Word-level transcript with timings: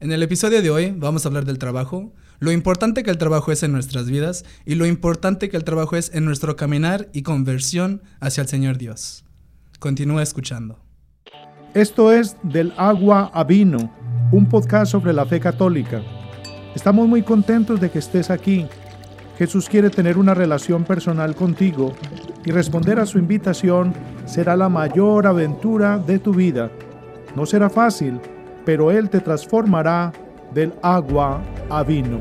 En 0.00 0.12
el 0.12 0.22
episodio 0.22 0.62
de 0.62 0.70
hoy 0.70 0.94
vamos 0.96 1.24
a 1.24 1.28
hablar 1.28 1.44
del 1.44 1.58
trabajo, 1.58 2.12
lo 2.38 2.52
importante 2.52 3.02
que 3.02 3.10
el 3.10 3.18
trabajo 3.18 3.50
es 3.50 3.64
en 3.64 3.72
nuestras 3.72 4.08
vidas 4.08 4.44
y 4.64 4.76
lo 4.76 4.86
importante 4.86 5.48
que 5.48 5.56
el 5.56 5.64
trabajo 5.64 5.96
es 5.96 6.14
en 6.14 6.24
nuestro 6.24 6.54
caminar 6.54 7.08
y 7.12 7.22
conversión 7.22 8.02
hacia 8.20 8.42
el 8.42 8.46
Señor 8.46 8.78
Dios. 8.78 9.24
Continúa 9.80 10.22
escuchando. 10.22 10.78
Esto 11.74 12.12
es 12.12 12.36
Del 12.44 12.72
agua 12.76 13.32
a 13.34 13.42
vino, 13.42 13.92
un 14.30 14.48
podcast 14.48 14.92
sobre 14.92 15.12
la 15.12 15.26
fe 15.26 15.40
católica. 15.40 16.00
Estamos 16.76 17.08
muy 17.08 17.22
contentos 17.22 17.80
de 17.80 17.90
que 17.90 17.98
estés 17.98 18.30
aquí. 18.30 18.68
Jesús 19.36 19.68
quiere 19.68 19.90
tener 19.90 20.16
una 20.16 20.32
relación 20.32 20.84
personal 20.84 21.34
contigo 21.34 21.92
y 22.44 22.52
responder 22.52 23.00
a 23.00 23.06
su 23.06 23.18
invitación 23.18 23.92
será 24.26 24.56
la 24.56 24.68
mayor 24.68 25.26
aventura 25.26 25.98
de 25.98 26.20
tu 26.20 26.32
vida. 26.32 26.70
No 27.34 27.46
será 27.46 27.68
fácil, 27.68 28.20
pero 28.68 28.92
Él 28.92 29.08
te 29.08 29.20
transformará 29.20 30.12
del 30.52 30.74
agua 30.82 31.40
a 31.70 31.82
vino. 31.82 32.20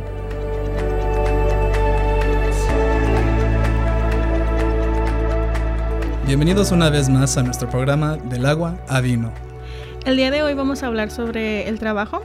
Bienvenidos 6.25 6.71
una 6.71 6.89
vez 6.89 7.09
más 7.09 7.35
a 7.35 7.43
nuestro 7.43 7.69
programa 7.69 8.15
Del 8.15 8.45
agua 8.45 8.79
a 8.87 9.01
vino. 9.01 9.33
El 10.05 10.15
día 10.15 10.31
de 10.31 10.41
hoy 10.41 10.53
vamos 10.53 10.83
a 10.83 10.87
hablar 10.87 11.11
sobre 11.11 11.67
el 11.67 11.79
trabajo, 11.79 12.23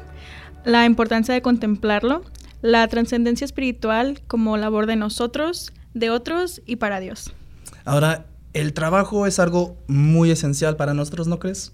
la 0.65 0.87
importancia 0.87 1.35
de 1.35 1.43
contemplarlo, 1.43 2.23
la 2.61 2.87
trascendencia 2.87 3.45
espiritual 3.45 4.21
como 4.29 4.57
labor 4.57 4.87
de 4.87 4.95
nosotros, 4.95 5.73
de 5.95 6.11
otros 6.11 6.63
y 6.65 6.77
para 6.77 7.01
Dios. 7.01 7.35
Ahora, 7.85 8.27
el 8.55 8.75
trabajo 8.75 9.27
es 9.27 9.39
algo 9.39 9.77
muy 9.87 10.31
esencial 10.31 10.77
para 10.77 10.95
nosotros, 10.95 11.27
¿no 11.27 11.39
crees? 11.39 11.73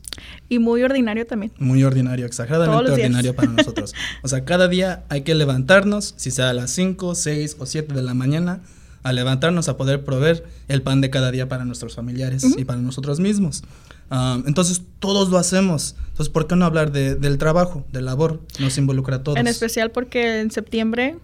Y 0.48 0.59
muy 0.59 0.82
ordinario 0.82 1.27
también. 1.27 1.52
Muy 1.59 1.82
ordinario, 1.82 2.24
exageradamente 2.27 2.92
ordinario 2.92 3.34
para 3.34 3.48
nosotros. 3.52 3.95
O 4.23 4.28
sea, 4.28 4.45
cada 4.45 4.68
día 4.68 5.04
hay 5.09 5.23
que 5.23 5.34
levantarnos, 5.34 6.14
si 6.16 6.30
sea 6.30 6.51
a 6.51 6.52
las 6.52 6.70
5, 6.70 7.14
6 7.14 7.57
o 7.59 7.66
7 7.66 7.95
de 7.95 8.02
la 8.02 8.15
mañana, 8.15 8.60
a 9.02 9.12
levantarnos 9.12 9.68
a 9.68 9.76
poder 9.76 10.04
proveer 10.04 10.45
el 10.68 10.82
pan 10.82 11.01
de 11.01 11.10
cada 11.10 11.30
día 11.30 11.48
para 11.48 11.65
nuestros 11.65 11.95
familiares 11.95 12.45
y 12.57 12.65
para 12.65 12.80
nosotros 12.80 13.20
mismos. 13.20 13.63
Ah, 14.10 14.40
entonces, 14.46 14.82
todos 15.01 15.30
lo 15.30 15.38
hacemos. 15.38 15.96
Entonces, 16.10 16.29
¿por 16.29 16.46
qué 16.46 16.57
no 16.57 16.65
hablar 16.65 16.92
del 16.92 17.38
trabajo, 17.38 17.85
de 17.92 18.02
labor? 18.02 18.40
Nos 18.59 18.79
involucra 18.79 19.16
a 19.16 19.23
todos. 19.23 19.38
En 19.38 19.46
especial 19.46 19.90
porque 19.90 20.40
en 20.40 20.51
septiembre... 20.51 21.16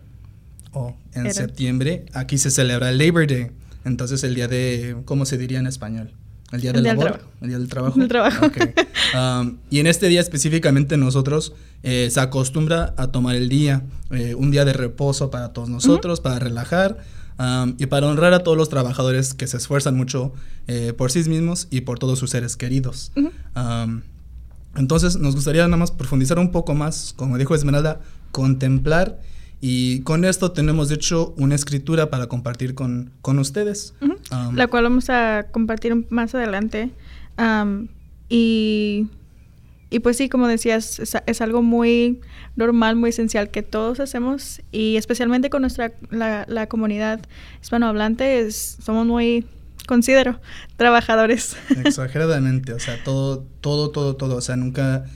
Oh, 0.73 0.97
en 1.13 1.33
septiembre 1.33 2.07
aquí 2.13 2.37
se 2.37 2.51
celebra 2.51 2.91
el 2.91 2.99
Labor 2.99 3.29
Day. 3.29 3.51
Entonces 3.85 4.25
el 4.25 4.35
día 4.35 4.49
de, 4.49 4.97
¿cómo 5.05 5.27
se 5.27 5.39
diría 5.39 5.59
en 5.59 5.67
español? 5.67 6.13
El 6.53 6.61
día 6.61 6.73
del 6.73 6.85
labor, 6.85 7.21
el 7.41 7.49
día 7.49 7.59
del 7.59 7.69
trabajo. 7.69 8.01
El 8.01 8.09
trabajo. 8.09 8.47
Um, 9.15 9.57
y 9.71 9.81
en 9.81 9.87
este 9.87 10.09
día 10.09 10.21
específicamente 10.21 10.97
nosotros 10.97 11.53
eh, 11.83 12.09
se 12.11 12.21
acostumbra 12.21 12.95
a 12.97 13.09
tomar 13.09 13.35
el 13.35 13.49
día, 13.49 13.83
eh, 14.11 14.35
un 14.35 14.51
día 14.51 14.65
de 14.65 14.73
reposo 14.73 15.31
para 15.31 15.53
todos 15.53 15.69
nosotros, 15.69 16.21
para 16.21 16.39
relajar 16.39 16.99
um, 17.39 17.75
y 17.79 17.87
para 17.87 18.07
honrar 18.07 18.35
a 18.35 18.45
todos 18.45 18.57
los 18.57 18.69
trabajadores 18.69 19.35
que 19.35 19.47
se 19.47 19.57
esfuerzan 19.57 19.97
mucho 19.97 20.33
eh, 20.69 20.93
por 20.97 21.11
sí 21.11 21.29
mismos 21.29 21.67
y 21.71 21.81
por 21.81 21.99
todos 21.99 22.19
sus 22.19 22.31
seres 22.31 22.57
queridos. 22.57 23.11
Um, 23.17 24.03
entonces 24.77 25.17
nos 25.17 25.35
gustaría 25.35 25.65
nada 25.65 25.77
más 25.77 25.91
profundizar 25.91 26.39
un 26.39 26.53
poco 26.53 26.75
más, 26.75 27.15
como 27.17 27.37
dijo 27.37 27.55
Esmeralda, 27.55 28.01
contemplar 28.31 29.19
y 29.67 30.01
con 30.01 30.27
esto 30.27 30.53
tenemos, 30.53 30.91
de 30.91 30.97
hecho, 30.97 31.33
una 31.39 31.55
escritura 31.55 32.11
para 32.11 32.27
compartir 32.27 32.75
con, 32.75 33.13
con 33.23 33.39
ustedes. 33.39 33.95
Um, 34.31 34.55
la 34.55 34.67
cual 34.67 34.85
vamos 34.85 35.09
a 35.09 35.47
compartir 35.53 36.05
más 36.11 36.35
adelante. 36.35 36.91
Um, 37.39 37.89
y, 38.29 39.07
y, 39.89 40.01
pues 40.01 40.19
sí, 40.19 40.29
como 40.29 40.49
decías, 40.49 41.01
es, 41.25 41.41
algo 41.41 41.63
muy 41.63 42.21
normal, 42.57 42.97
muy 42.97 43.09
esencial 43.09 43.51
que 43.51 43.63
todos 43.63 44.01
hacemos. 44.01 44.61
Y 44.71 44.99
especialmente 44.99 45.49
con 45.49 45.63
nuestra, 45.63 45.95
la, 46.11 46.45
la 46.47 46.67
comunidad 46.67 47.23
hispanohablante, 47.63 48.41
es, 48.41 48.77
somos 48.85 49.07
muy, 49.07 49.47
considero, 49.87 50.43
trabajadores. 50.77 51.57
Exageradamente, 51.87 52.75
o 52.75 52.79
sea, 52.79 53.03
todo, 53.03 53.47
todo, 53.63 53.89
todo, 53.89 54.15
todo. 54.15 54.37
O 54.37 54.43
sea, 54.43 54.57
nunca, 54.57 55.07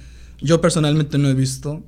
yo 0.41 0.63
personalmente 0.63 1.19
no 1.19 1.29
he 1.29 1.35
visto 1.35 1.85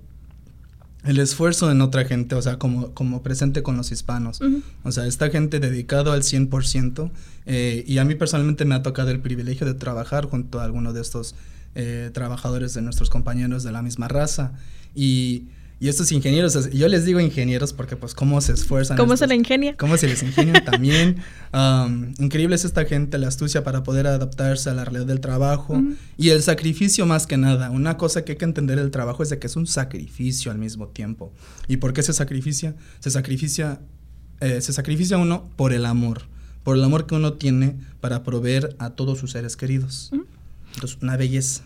el 1.05 1.19
esfuerzo 1.19 1.71
en 1.71 1.81
otra 1.81 2.05
gente, 2.05 2.35
o 2.35 2.43
sea, 2.43 2.59
como, 2.59 2.93
como 2.93 3.23
presente 3.23 3.63
con 3.63 3.77
los 3.77 3.91
hispanos. 3.91 4.41
O 4.83 4.93
sea, 4.93 5.07
esta 5.07 5.31
gente 5.31 5.61
dedicado 5.61 6.13
al 6.13 6.23
100%. 6.23 7.11
Eh, 7.47 7.85
y 7.87 7.99
a 7.99 8.05
mí 8.05 8.15
personalmente 8.15 8.65
me 8.65 8.75
ha 8.75 8.83
tocado 8.83 9.11
el 9.11 9.21
privilegio 9.21 9.67
de 9.67 9.75
trabajar 9.75 10.27
junto 10.27 10.61
a 10.61 10.65
algunos 10.65 10.95
de 10.95 11.01
estos 11.01 11.35
eh, 11.75 12.11
trabajadores 12.13 12.75
de 12.75 12.83
nuestros 12.83 13.09
compañeros 13.09 13.63
de 13.63 13.73
la 13.73 13.83
misma 13.83 14.09
raza. 14.09 14.53
Y 14.95 15.45
y 15.83 15.89
estos 15.89 16.13
ingenieros, 16.13 16.71
yo 16.73 16.89
les 16.89 17.07
digo 17.07 17.21
ingenieros 17.21 17.73
porque 17.73 17.97
pues 17.97 18.13
cómo 18.13 18.39
se 18.43 18.53
esfuerzan. 18.53 18.99
¿Cómo 18.99 19.17
se 19.17 19.27
la 19.27 19.35
ingenia? 19.35 19.75
Cómo 19.79 19.97
se 19.97 20.09
les 20.09 20.23
ingenia 20.23 20.63
también. 20.71 21.23
increíble 22.19 22.55
es 22.55 22.67
esta 22.67 22.85
gente, 22.85 23.17
la 23.17 23.29
astucia 23.29 23.65
para 23.65 23.83
poder 23.83 24.07
adaptarse 24.07 24.69
a 24.69 24.75
la 24.75 24.85
realidad 24.85 25.07
del 25.07 25.21
trabajo 25.21 25.83
y 26.19 26.29
el 26.29 26.43
sacrificio 26.43 27.07
más 27.07 27.27
que 27.27 27.39
nada. 27.39 27.71
Una 27.71 27.97
cosa 27.97 28.27
que 28.27 28.33
hay 28.33 28.39
que 28.39 28.45
entender 28.45 28.79
del 28.79 28.91
trabajo 28.91 29.23
es 29.23 29.31
de 29.31 29.39
que 29.39 29.47
es 29.47 29.57
un 29.57 29.67
sacrificio 29.67 30.53
al 30.53 30.59
mismo 30.59 30.87
tiempo. 30.89 31.33
¿Y 31.67 31.79
por 31.79 31.95
qué 31.95 32.03
se 32.03 32.13
sacrificia? 32.13 32.75
Se 32.99 33.11
sacrificia, 33.11 33.81
eh, 34.41 34.61
se 34.61 34.75
sacrificia 34.75 35.17
uno 35.17 35.49
por 35.57 35.73
el 35.73 35.87
amor, 35.87 36.25
por 36.63 36.77
el 36.77 36.85
amor 36.85 37.07
que 37.07 37.15
uno 37.15 37.33
tiene 37.33 37.77
para 38.03 38.23
proveer 38.23 38.77
a 38.79 38.91
todos 38.91 39.19
sus 39.19 39.31
seres 39.31 39.57
queridos. 39.57 40.11
Entonces, 40.75 40.99
una 41.01 41.17
belleza. 41.17 41.63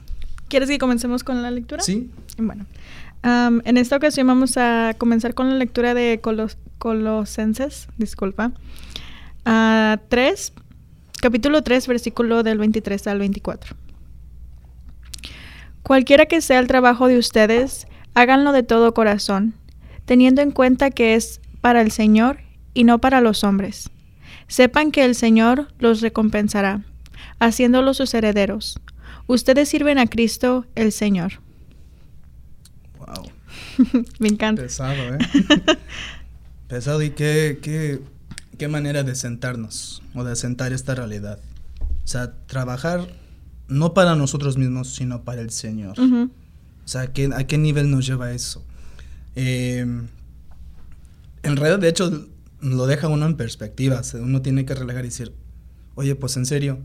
¿Quieres 0.48 0.68
que 0.68 0.78
comencemos 0.78 1.24
con 1.24 1.42
la 1.42 1.50
lectura? 1.50 1.82
Sí. 1.82 2.10
Bueno, 2.38 2.66
en 3.22 3.76
esta 3.76 3.96
ocasión 3.96 4.26
vamos 4.26 4.56
a 4.56 4.94
comenzar 4.98 5.34
con 5.34 5.48
la 5.50 5.56
lectura 5.56 5.94
de 5.94 6.20
Colosenses, 6.78 7.88
disculpa. 7.96 8.52
3, 9.44 10.52
capítulo 11.20 11.62
3, 11.62 11.88
versículo 11.88 12.42
del 12.42 12.58
23 12.58 13.06
al 13.08 13.18
24. 13.18 13.76
Cualquiera 15.82 16.26
que 16.26 16.40
sea 16.40 16.60
el 16.60 16.66
trabajo 16.66 17.08
de 17.08 17.18
ustedes, 17.18 17.86
háganlo 18.14 18.52
de 18.52 18.62
todo 18.62 18.94
corazón, 18.94 19.54
teniendo 20.04 20.40
en 20.40 20.50
cuenta 20.50 20.90
que 20.90 21.14
es 21.14 21.40
para 21.60 21.80
el 21.80 21.90
Señor 21.90 22.38
y 22.72 22.84
no 22.84 23.00
para 23.00 23.20
los 23.20 23.44
hombres. 23.44 23.90
Sepan 24.46 24.92
que 24.92 25.04
el 25.04 25.14
Señor 25.14 25.68
los 25.78 26.00
recompensará, 26.00 26.82
haciéndolos 27.38 27.96
sus 27.96 28.14
herederos. 28.14 28.80
Ustedes 29.26 29.68
sirven 29.68 29.98
a 29.98 30.06
Cristo 30.06 30.66
el 30.74 30.92
Señor. 30.92 31.44
Me 34.18 34.28
encanta. 34.28 34.62
Pesado, 34.62 35.14
¿eh? 35.14 35.18
Pesado 36.68 37.02
y 37.02 37.10
qué, 37.10 37.58
qué, 37.62 38.00
qué 38.58 38.68
manera 38.68 39.02
de 39.02 39.14
sentarnos 39.14 40.02
o 40.14 40.24
de 40.24 40.36
sentar 40.36 40.72
esta 40.72 40.94
realidad. 40.94 41.38
O 41.80 42.06
sea, 42.06 42.34
trabajar 42.46 43.08
no 43.68 43.94
para 43.94 44.16
nosotros 44.16 44.56
mismos, 44.58 44.94
sino 44.94 45.24
para 45.24 45.40
el 45.40 45.50
Señor. 45.50 45.98
O 45.98 46.28
sea, 46.88 47.02
¿a 47.02 47.12
qué, 47.12 47.30
¿a 47.34 47.46
qué, 47.46 47.58
nivel 47.58 47.90
nos 47.90 48.06
lleva 48.06 48.32
eso? 48.32 48.64
Em, 49.34 50.08
en 51.42 51.56
realidad, 51.56 51.78
de 51.78 51.88
hecho, 51.88 52.28
lo 52.60 52.86
deja 52.86 53.08
uno 53.08 53.26
en 53.26 53.36
perspectiva. 53.36 54.02
uno 54.14 54.42
tiene 54.42 54.64
que 54.64 54.74
relajar 54.74 55.04
y 55.04 55.08
decir, 55.08 55.32
oye, 55.94 56.14
pues 56.14 56.36
en 56.36 56.46
serio, 56.46 56.78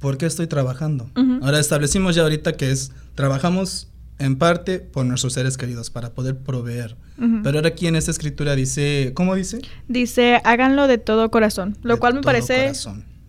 ¿por 0.00 0.18
qué 0.18 0.26
estoy 0.26 0.46
trabajando? 0.46 1.10
Ahora 1.42 1.58
establecimos 1.58 2.14
ya 2.14 2.22
ahorita 2.22 2.52
que 2.52 2.70
es, 2.70 2.92
trabajamos 3.14 3.88
en 4.18 4.36
parte 4.36 4.80
por 4.80 5.06
nuestros 5.06 5.32
seres 5.32 5.56
queridos, 5.56 5.90
para 5.90 6.10
poder 6.10 6.36
proveer. 6.36 6.96
Pero 7.16 7.58
ahora 7.58 7.68
aquí 7.68 7.86
en 7.86 7.96
esta 7.96 8.10
escritura 8.10 8.54
dice, 8.54 9.12
¿cómo 9.14 9.34
dice? 9.34 9.60
Dice, 9.88 10.40
háganlo 10.44 10.86
de 10.86 10.98
todo 10.98 11.30
corazón, 11.30 11.76
lo 11.82 11.98
cual 11.98 12.14
me 12.14 12.22
parece 12.22 12.72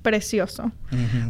precioso, 0.02 0.72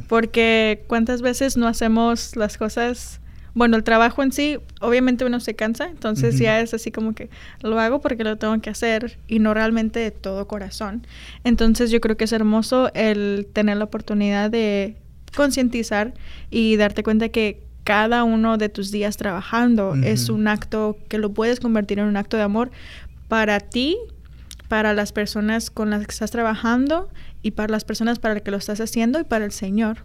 porque 0.07 0.83
cuántas 0.88 1.22
veces 1.22 1.57
no 1.57 1.67
hacemos 1.67 2.35
las 2.35 2.57
cosas, 2.57 3.19
bueno, 3.56 3.75
el 3.77 3.83
trabajo 3.83 4.21
en 4.23 4.31
sí, 4.31 4.59
obviamente 4.79 5.25
uno 5.25 5.39
se 5.39 5.56
cansa, 5.56 5.89
entonces 5.89 6.38
ya 6.38 6.61
es 6.61 6.73
así 6.73 6.91
como 6.91 7.13
que 7.13 7.29
lo 7.62 7.80
hago 7.80 8.00
porque 8.00 8.24
lo 8.24 8.38
tengo 8.38 8.59
que 8.62 8.69
hacer 8.69 9.18
y 9.27 9.39
no 9.39 9.53
realmente 9.53 10.00
de 10.00 10.12
todo 10.12 10.47
corazón. 10.47 11.06
Entonces 11.44 11.91
yo 11.91 12.00
creo 12.00 12.15
que 12.15 12.25
es 12.25 12.31
hermoso 12.31 12.91
el 12.94 13.47
tener 13.51 13.77
la 13.77 13.86
oportunidad 13.86 14.51
de 14.51 14.97
concientizar 15.35 16.13
y 16.49 16.75
darte 16.77 17.03
cuenta 17.03 17.29
que 17.29 17.61
cada 17.83 18.23
uno 18.23 18.57
de 18.57 18.69
tus 18.69 18.91
días 18.91 19.17
trabajando 19.17 19.95
es 19.95 20.29
un 20.29 20.47
acto 20.47 20.97
que 21.07 21.17
lo 21.17 21.33
puedes 21.33 21.59
convertir 21.59 21.97
en 21.97 22.05
un 22.05 22.17
acto 22.17 22.37
de 22.37 22.43
amor 22.43 22.69
para 23.27 23.59
ti, 23.59 23.97
para 24.67 24.93
las 24.93 25.11
personas 25.11 25.71
con 25.71 25.89
las 25.89 26.05
que 26.05 26.11
estás 26.11 26.29
trabajando 26.29 27.09
y 27.41 27.51
para 27.51 27.71
las 27.71 27.85
personas 27.85 28.19
para 28.19 28.35
las 28.35 28.43
que 28.43 28.51
lo 28.51 28.57
estás 28.57 28.79
haciendo 28.79 29.19
y 29.19 29.23
para 29.23 29.45
el 29.45 29.51
Señor. 29.51 30.03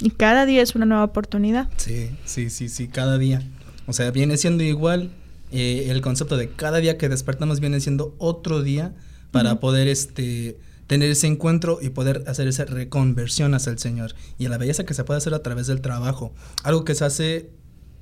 Y 0.00 0.10
cada 0.10 0.44
día 0.44 0.62
es 0.62 0.74
una 0.74 0.84
nueva 0.84 1.04
oportunidad. 1.04 1.68
Sí, 1.78 2.10
sí, 2.24 2.50
sí, 2.50 2.68
sí, 2.68 2.88
cada 2.88 3.16
día. 3.16 3.42
O 3.86 3.92
sea, 3.92 4.10
viene 4.10 4.36
siendo 4.36 4.62
igual 4.62 5.10
eh, 5.50 5.86
el 5.88 6.02
concepto 6.02 6.36
de 6.36 6.50
cada 6.50 6.78
día 6.78 6.98
que 6.98 7.08
despertamos 7.08 7.60
viene 7.60 7.80
siendo 7.80 8.14
otro 8.18 8.62
día 8.62 8.92
para 9.30 9.60
poder 9.60 9.88
este 9.88 10.58
tener 10.88 11.10
ese 11.10 11.28
encuentro 11.28 11.78
y 11.80 11.90
poder 11.90 12.24
hacer 12.26 12.48
esa 12.48 12.64
reconversión 12.64 13.54
hacia 13.54 13.70
el 13.70 13.78
Señor 13.78 14.14
y 14.38 14.48
la 14.48 14.58
belleza 14.58 14.84
que 14.84 14.94
se 14.94 15.04
puede 15.04 15.18
hacer 15.18 15.34
a 15.34 15.42
través 15.42 15.68
del 15.68 15.80
trabajo. 15.80 16.34
Algo 16.64 16.84
que 16.84 16.96
se 16.96 17.04
hace 17.04 17.50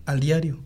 al 0.07 0.21
diario. 0.21 0.59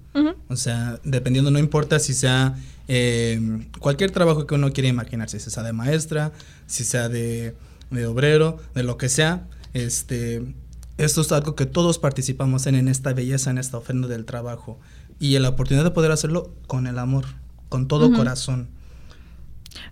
O 0.49 0.57
sea, 0.57 1.01
dependiendo, 1.03 1.51
no 1.51 1.59
importa 1.59 1.99
si 1.99 2.13
sea 2.15 2.57
eh, 2.89 3.67
cualquier 3.79 4.11
trabajo 4.11 4.47
que 4.47 4.55
uno 4.55 4.73
quiera 4.73 4.89
imaginar, 4.89 5.31
si 5.31 5.41
sea 5.41 5.63
de 5.63 5.73
maestra, 5.73 6.33
si 6.67 6.85
sea 6.85 7.09
de, 7.09 7.55
de 7.91 8.07
obrero, 8.07 8.59
de 8.75 8.83
lo 8.83 8.99
que 8.99 9.09
sea, 9.09 9.47
este, 9.73 10.55
esto 10.99 11.23
es 11.23 11.33
algo 11.33 11.55
que 11.55 11.67
todos 11.67 11.99
participamos 11.99 12.67
en, 12.67 12.75
en 12.75 12.89
esta 12.89 13.15
belleza, 13.15 13.51
en 13.51 13.59
esta 13.59 13.79
ofrenda 13.79 14.09
del 14.09 14.27
trabajo. 14.27 14.79
Y 15.19 15.37
en 15.37 15.43
la 15.43 15.51
oportunidad 15.51 15.85
de 15.85 15.91
poder 15.91 16.13
hacerlo 16.13 16.53
con 16.67 16.87
el 16.87 16.99
amor, 16.99 17.25
con 17.69 17.89
todo 17.89 18.13
corazón. 18.13 18.69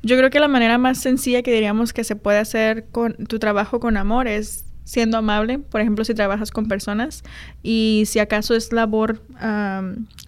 Yo 0.03 0.17
creo 0.17 0.31
que 0.31 0.41
la 0.41 0.49
manera 0.49 0.79
más 0.79 0.99
sencilla 0.99 1.43
que 1.43 1.53
diríamos 1.53 1.93
que 1.93 2.05
se 2.05 2.17
puede 2.17 2.39
hacer 2.39 2.87
con 2.91 3.15
tu 3.27 3.39
trabajo 3.39 3.81
con 3.81 3.97
amor 3.97 4.29
es 4.29 4.65
siendo 4.89 5.19
amable, 5.19 5.59
por 5.59 5.83
ejemplo, 5.83 6.03
si 6.03 6.15
trabajas 6.15 6.51
con 6.51 6.67
personas 6.67 7.23
y 7.63 8.05
si 8.07 8.21
acaso 8.21 8.55
es 8.55 8.73
labor 8.73 9.23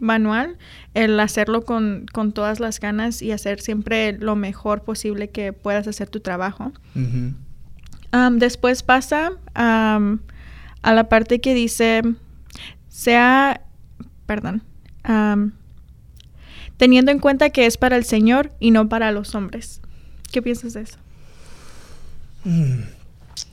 manual, 0.00 0.58
el 0.92 1.18
hacerlo 1.18 1.62
con, 1.62 2.06
todas 2.34 2.60
las 2.60 2.78
ganas 2.78 3.22
y 3.22 3.32
hacer 3.32 3.60
siempre 3.60 4.12
lo 4.12 4.36
mejor 4.36 4.82
posible 4.82 5.30
que 5.30 5.54
puedas 5.54 5.88
hacer 5.88 6.10
tu 6.10 6.20
trabajo. 6.20 6.72
después 8.32 8.82
pasa 8.82 9.32
a 9.54 10.92
la 10.92 11.08
parte 11.08 11.40
que 11.40 11.54
dice, 11.54 12.02
sea, 12.88 13.62
perdón, 14.26 14.62
teniendo 16.80 17.12
en 17.12 17.18
cuenta 17.18 17.50
que 17.50 17.66
es 17.66 17.76
para 17.76 17.94
el 17.96 18.04
Señor 18.04 18.52
y 18.58 18.70
no 18.70 18.88
para 18.88 19.12
los 19.12 19.34
hombres. 19.34 19.82
¿Qué 20.32 20.40
piensas 20.40 20.72
de 20.72 20.80
eso? 20.80 20.96
Mm, 22.44 22.80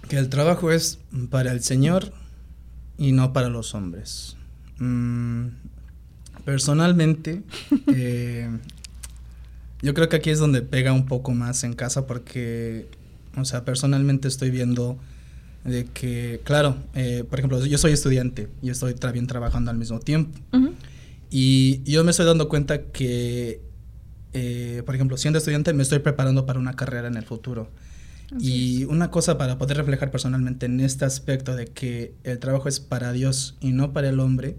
que 0.08 0.18
el 0.18 0.30
trabajo 0.30 0.72
es 0.72 1.00
para 1.30 1.52
el 1.52 1.62
Señor 1.62 2.14
y 2.98 3.12
no 3.12 3.34
para 3.34 3.50
los 3.50 3.76
hombres. 3.76 4.38
Mm, 4.80 5.48
personalmente, 6.46 7.44
eh, 7.94 8.50
yo 9.82 9.94
creo 9.94 10.08
que 10.08 10.16
aquí 10.16 10.30
es 10.30 10.40
donde 10.40 10.62
pega 10.62 10.94
un 10.94 11.06
poco 11.06 11.34
más 11.34 11.66
en 11.66 11.74
casa 11.74 12.08
porque, 12.08 12.88
o 13.36 13.44
sea, 13.44 13.66
personalmente 13.66 14.30
estoy 14.30 14.52
viendo 14.52 14.98
de 15.66 15.84
que, 15.84 16.40
claro, 16.46 16.78
eh, 16.96 17.26
por 17.30 17.40
ejemplo, 17.40 17.66
yo 17.66 17.78
soy 17.78 17.92
estudiante 17.92 18.48
y 18.62 18.70
estoy 18.70 18.94
también 18.94 19.28
trabajando 19.28 19.70
al 19.70 19.78
mismo 19.78 20.00
tiempo. 20.00 20.40
Y 21.30 21.84
yo 21.84 22.04
me 22.04 22.12
estoy 22.12 22.26
dando 22.26 22.50
cuenta 22.50 22.84
que, 22.92 23.62
eh, 24.34 24.84
por 24.86 24.96
ejemplo, 24.96 25.18
siendo 25.18 25.40
estudiante 25.40 25.74
me 25.74 25.84
estoy 25.84 26.00
preparando 26.00 26.46
para 26.46 26.60
una 26.60 26.74
carrera 26.76 27.08
en 27.08 27.18
el 27.18 27.26
futuro. 27.26 27.70
y 28.42 28.84
una 28.84 29.10
cosa 29.10 29.38
para 29.38 29.58
poder 29.58 29.78
reflejar 29.78 30.12
personalmente 30.12 30.66
en 30.66 30.82
este 30.82 31.06
aspecto 31.06 31.56
de 31.56 31.68
que 31.68 32.14
el 32.26 32.40
trabajo 32.40 32.68
es 32.68 32.82
para 32.82 33.14
Dios 33.14 33.56
y 33.62 33.72
no 33.72 33.94
para 33.94 34.10
el 34.10 34.20
hombre, 34.20 34.58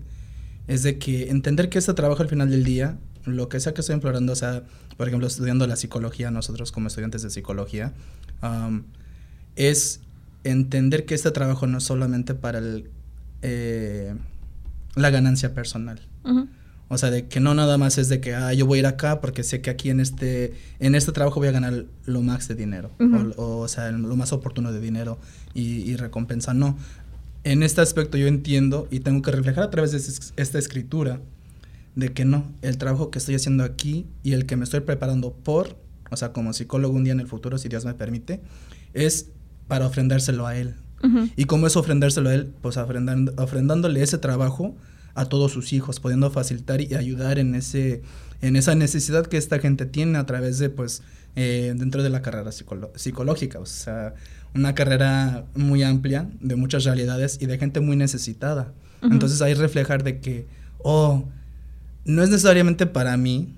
es 0.69 0.83
de 0.83 0.99
que 0.99 1.29
entender 1.29 1.69
que 1.69 1.79
este 1.79 1.93
trabajo 1.93 2.23
al 2.23 2.31
final 2.31 2.51
del 2.51 2.65
día, 2.65 2.97
lo 3.27 3.51
que 3.51 3.61
sea 3.61 3.75
que 3.75 3.83
estoy 3.83 3.97
implorando, 3.97 4.33
o 4.33 4.37
sea, 4.37 4.63
por 4.97 5.07
ejemplo, 5.07 5.27
estudiando 5.27 5.67
la 5.67 5.77
psicología, 5.77 6.31
nosotros 6.31 6.73
como 6.73 6.89
estudiantes 6.89 7.23
de 7.23 7.29
psicología, 7.29 7.93
es 9.55 10.01
entender 10.45 11.05
que 11.05 11.15
este 11.15 11.31
trabajo 11.31 11.67
no 11.67 11.79
es 11.79 11.85
solamente 11.85 12.35
para 12.35 12.59
el, 12.59 12.91
eh, 13.43 14.15
la 14.95 15.11
ganancia 15.11 15.55
personal. 15.55 16.01
O 16.91 16.97
sea, 16.97 17.11
de 17.11 17.27
que 17.27 17.39
no 17.39 17.55
nada 17.55 17.77
más 17.77 17.99
es 17.99 18.09
de 18.09 18.21
que, 18.21 18.35
ah, 18.35 18.55
yo 18.55 18.65
voy 18.65 18.79
a 18.79 18.81
ir 18.81 18.87
acá 18.87 19.21
porque 19.21 19.43
sé 19.45 19.61
que 19.61 19.69
aquí 19.69 19.91
en 19.91 20.01
este, 20.01 20.55
en 20.81 20.95
este 20.95 21.13
trabajo 21.13 21.39
voy 21.39 21.49
a 21.49 21.53
ganar 21.53 21.85
lo 22.07 22.23
más 22.23 22.49
de 22.49 22.55
dinero. 22.55 22.91
o, 23.37 23.59
o, 23.59 23.69
sea, 23.69 23.91
lo 23.93 24.17
más 24.17 24.33
oportuno 24.33 24.73
de 24.73 24.81
dinero 24.81 25.19
y, 25.55 25.97
recompensa. 25.97 26.55
No. 26.55 26.79
En 27.45 27.63
este 27.63 27.83
aspecto 27.83 28.17
yo 28.17 28.27
entiendo 28.27 28.89
y 28.91 29.01
tengo 29.01 29.21
que 29.23 29.31
reflejar 29.31 29.65
a 29.65 29.71
través 29.71 29.93
de 29.93 29.99
esta 30.43 30.59
escritura 30.59 31.21
de 31.95 32.13
que 32.13 32.25
no, 32.25 32.45
el 32.63 32.79
trabajo 32.79 33.11
que 33.11 33.19
estoy 33.19 33.35
haciendo 33.35 33.65
aquí 33.65 34.07
y 34.23 34.33
el 34.33 34.47
que 34.47 34.57
me 34.57 34.65
estoy 34.65 34.81
preparando 34.81 35.33
por, 35.33 35.77
o 36.11 36.17
sea, 36.17 36.33
como 36.33 36.53
psicólogo 36.53 36.97
un 36.97 37.05
día 37.05 37.13
en 37.13 37.21
el 37.21 37.27
futuro, 37.27 37.59
si 37.59 37.69
Dios 37.69 37.85
me 37.85 37.95
permite, 37.95 38.41
es 38.95 39.27
para 39.67 39.87
ofrendárselo 39.87 40.47
a 40.47 40.57
Él. 40.57 40.75
Y 41.37 41.45
como 41.45 41.69
es 41.69 41.77
ofrendárselo 41.77 42.31
a 42.31 42.35
Él, 42.35 42.53
pues 42.61 42.77
ofrendándole 42.77 44.03
ese 44.03 44.19
trabajo 44.19 44.75
a 45.19 45.25
todos 45.27 45.53
sus 45.53 45.73
hijos, 45.73 46.01
pudiendo 46.01 46.31
facilitar 46.31 46.81
y 46.81 46.95
ayudar 46.95 47.39
en 47.39 47.55
ese 47.55 48.03
en 48.41 48.55
esa 48.55 48.75
necesidad 48.75 49.27
que 49.27 49.37
esta 49.37 49.59
gente 49.59 49.85
tiene 49.85 50.17
a 50.17 50.25
través 50.25 50.59
de 50.59 50.71
pues 50.71 51.03
eh, 51.35 51.75
dentro 51.77 52.03
de 52.03 52.11
la 52.11 52.23
carrera 52.23 52.51
psicológica, 52.53 53.59
o 53.59 53.67
sea, 53.67 54.15
una 54.55 54.75
carrera 54.75 55.45
muy 55.55 55.83
amplia 55.83 56.29
de 56.41 56.57
muchas 56.57 56.85
realidades 56.85 57.39
y 57.41 57.47
de 57.47 57.59
gente 57.59 57.81
muy 57.81 57.97
necesitada. 57.97 58.73
Entonces 59.03 59.43
ahí 59.43 59.55
reflejar 59.55 60.03
de 60.03 60.19
que, 60.21 60.47
oh, 60.79 61.25
no 62.05 62.23
es 62.23 62.31
necesariamente 62.31 62.87
para 62.87 63.17
mí, 63.17 63.55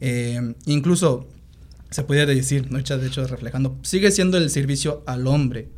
eh, 0.00 0.54
incluso 0.66 1.28
se 1.90 2.02
pudiera 2.02 2.26
decir, 2.26 2.72
¿no? 2.72 2.78
de 2.78 3.06
hecho 3.06 3.26
reflejando, 3.26 3.78
sigue 3.82 4.10
siendo 4.10 4.38
el 4.38 4.50
servicio 4.50 5.04
al 5.06 5.26
hombre, 5.26 5.68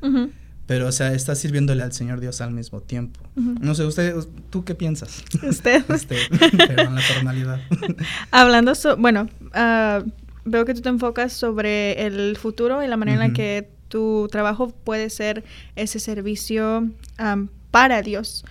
pero 0.66 0.88
o 0.88 0.92
sea, 0.92 1.12
está 1.12 1.34
sirviéndole 1.34 1.82
al 1.82 1.92
Señor 1.92 2.20
Dios 2.20 2.40
al 2.40 2.52
mismo 2.52 2.80
tiempo. 2.80 3.20
No 3.34 3.74
sé, 3.74 3.84
usted, 3.84 4.14
¿tú 4.50 4.64
qué 4.64 4.74
piensas? 4.74 5.22
Usted. 5.42 5.84
perdón, 6.68 6.94
la 6.94 7.00
formalidad. 7.02 7.60
Hablando, 8.30 8.72
bueno, 8.98 9.28
uh, 9.42 10.10
veo 10.44 10.64
que 10.64 10.74
tú 10.74 10.80
te 10.80 10.88
enfocas 10.88 11.32
sobre 11.32 12.06
el 12.06 12.36
futuro 12.36 12.82
y 12.82 12.86
la 12.86 12.96
manera 12.96 13.24
en 13.24 13.30
la 13.30 13.34
que 13.34 13.68
tu 13.88 14.28
trabajo 14.30 14.70
puede 14.70 15.10
ser 15.10 15.44
ese 15.76 16.00
servicio 16.00 16.88
um, 17.18 17.48
para 17.70 18.02
Dios. 18.02 18.44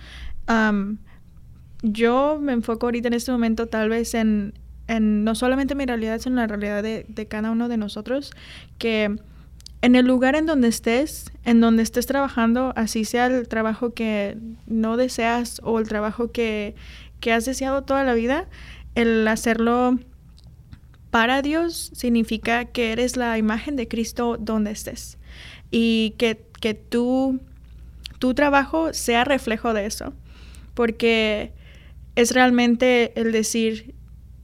Um, 0.48 0.98
yo 1.82 2.38
me 2.40 2.52
enfoco 2.52 2.86
ahorita 2.86 3.08
en 3.08 3.14
este 3.14 3.32
momento 3.32 3.66
tal 3.66 3.88
vez 3.88 4.14
en, 4.14 4.54
en 4.86 5.24
no 5.24 5.34
solamente 5.34 5.74
mi 5.74 5.84
realidad, 5.84 6.20
sino 6.20 6.36
la 6.36 6.46
realidad 6.46 6.82
de, 6.82 7.04
de, 7.08 7.26
cada 7.26 7.50
uno 7.50 7.68
de 7.68 7.76
nosotros, 7.76 8.32
que 8.78 9.18
en 9.84 9.96
el 9.96 10.06
lugar 10.06 10.34
en 10.34 10.46
donde 10.46 10.68
estés, 10.68 11.30
en 11.44 11.60
donde 11.60 11.82
estés 11.82 12.06
trabajando, 12.06 12.72
así 12.74 13.04
sea 13.04 13.26
el 13.26 13.46
trabajo 13.48 13.92
que 13.92 14.38
no 14.66 14.96
deseas 14.96 15.60
o 15.62 15.78
el 15.78 15.86
trabajo 15.86 16.32
que, 16.32 16.74
que 17.20 17.34
has 17.34 17.44
deseado 17.44 17.82
toda 17.82 18.02
la 18.02 18.14
vida, 18.14 18.48
el 18.94 19.28
hacerlo 19.28 19.98
para 21.10 21.42
Dios 21.42 21.90
significa 21.92 22.64
que 22.64 22.92
eres 22.92 23.18
la 23.18 23.36
imagen 23.36 23.76
de 23.76 23.86
Cristo 23.86 24.38
donde 24.40 24.70
estés 24.70 25.18
y 25.70 26.14
que, 26.16 26.40
que 26.62 26.72
tu 26.72 27.38
trabajo 28.34 28.94
sea 28.94 29.24
reflejo 29.24 29.74
de 29.74 29.84
eso, 29.84 30.14
porque 30.72 31.52
es 32.16 32.32
realmente 32.32 33.12
el 33.20 33.32
decir, 33.32 33.94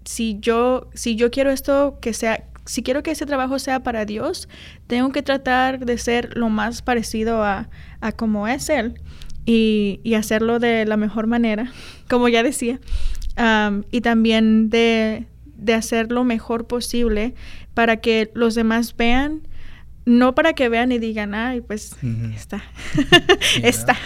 si 0.04 0.38
yo, 0.38 0.90
si 0.92 1.16
yo 1.16 1.30
quiero 1.30 1.50
esto 1.50 1.96
que 2.02 2.12
sea, 2.12 2.44
si 2.70 2.84
quiero 2.84 3.02
que 3.02 3.10
ese 3.10 3.26
trabajo 3.26 3.58
sea 3.58 3.82
para 3.82 4.04
Dios, 4.04 4.48
tengo 4.86 5.10
que 5.10 5.22
tratar 5.22 5.84
de 5.84 5.98
ser 5.98 6.36
lo 6.36 6.50
más 6.50 6.82
parecido 6.82 7.42
a, 7.42 7.68
a 8.00 8.12
como 8.12 8.46
es 8.46 8.68
Él 8.68 8.94
y, 9.44 9.98
y, 10.04 10.14
hacerlo 10.14 10.60
de 10.60 10.86
la 10.86 10.96
mejor 10.96 11.26
manera, 11.26 11.72
como 12.08 12.28
ya 12.28 12.44
decía, 12.44 12.78
y 13.90 14.00
también 14.02 14.70
de, 14.70 15.26
de 15.56 15.74
hacer 15.74 16.12
lo 16.12 16.22
mejor 16.22 16.68
posible 16.68 17.34
para 17.74 17.96
que 17.96 18.30
los 18.34 18.54
demás 18.54 18.94
vean 18.96 19.48
no 20.04 20.36
para 20.36 20.52
que 20.52 20.68
vean 20.68 20.92
y 20.92 20.98
digan, 20.98 21.34
ay, 21.34 21.62
pues 21.62 21.96
está, 22.36 22.62
está, 23.64 23.96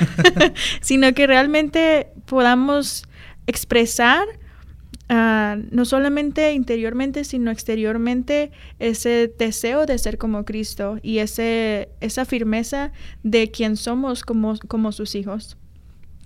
sino 0.80 1.12
que 1.12 1.26
realmente 1.26 2.08
podamos 2.24 3.04
expresar 3.46 4.24
Ah, 5.16 5.56
no 5.70 5.84
solamente 5.84 6.52
interiormente, 6.54 7.22
sino 7.22 7.52
exteriormente, 7.52 8.50
ese 8.80 9.32
deseo 9.38 9.86
de 9.86 9.96
ser 9.96 10.18
como 10.18 10.44
Cristo 10.44 10.98
y 11.02 11.18
ese, 11.18 11.88
esa 12.00 12.24
firmeza 12.24 12.90
de 13.22 13.52
quién 13.52 13.76
somos 13.76 14.24
como, 14.24 14.58
como 14.66 14.90
sus 14.90 15.14
hijos. 15.14 15.56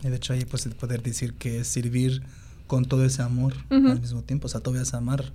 Y 0.03 0.09
de 0.09 0.17
hecho 0.17 0.33
ahí 0.33 0.47
pues 0.47 0.67
poder 0.69 1.03
decir 1.03 1.35
que 1.35 1.59
es 1.59 1.67
servir 1.67 2.23
con 2.67 2.87
todo 2.87 3.05
ese 3.05 3.21
amor 3.21 3.53
al 3.69 4.01
mismo 4.01 4.23
tiempo, 4.23 4.47
o 4.47 4.49
sea, 4.49 4.61
todo 4.61 4.81
ese 4.81 4.97
amar. 4.97 5.35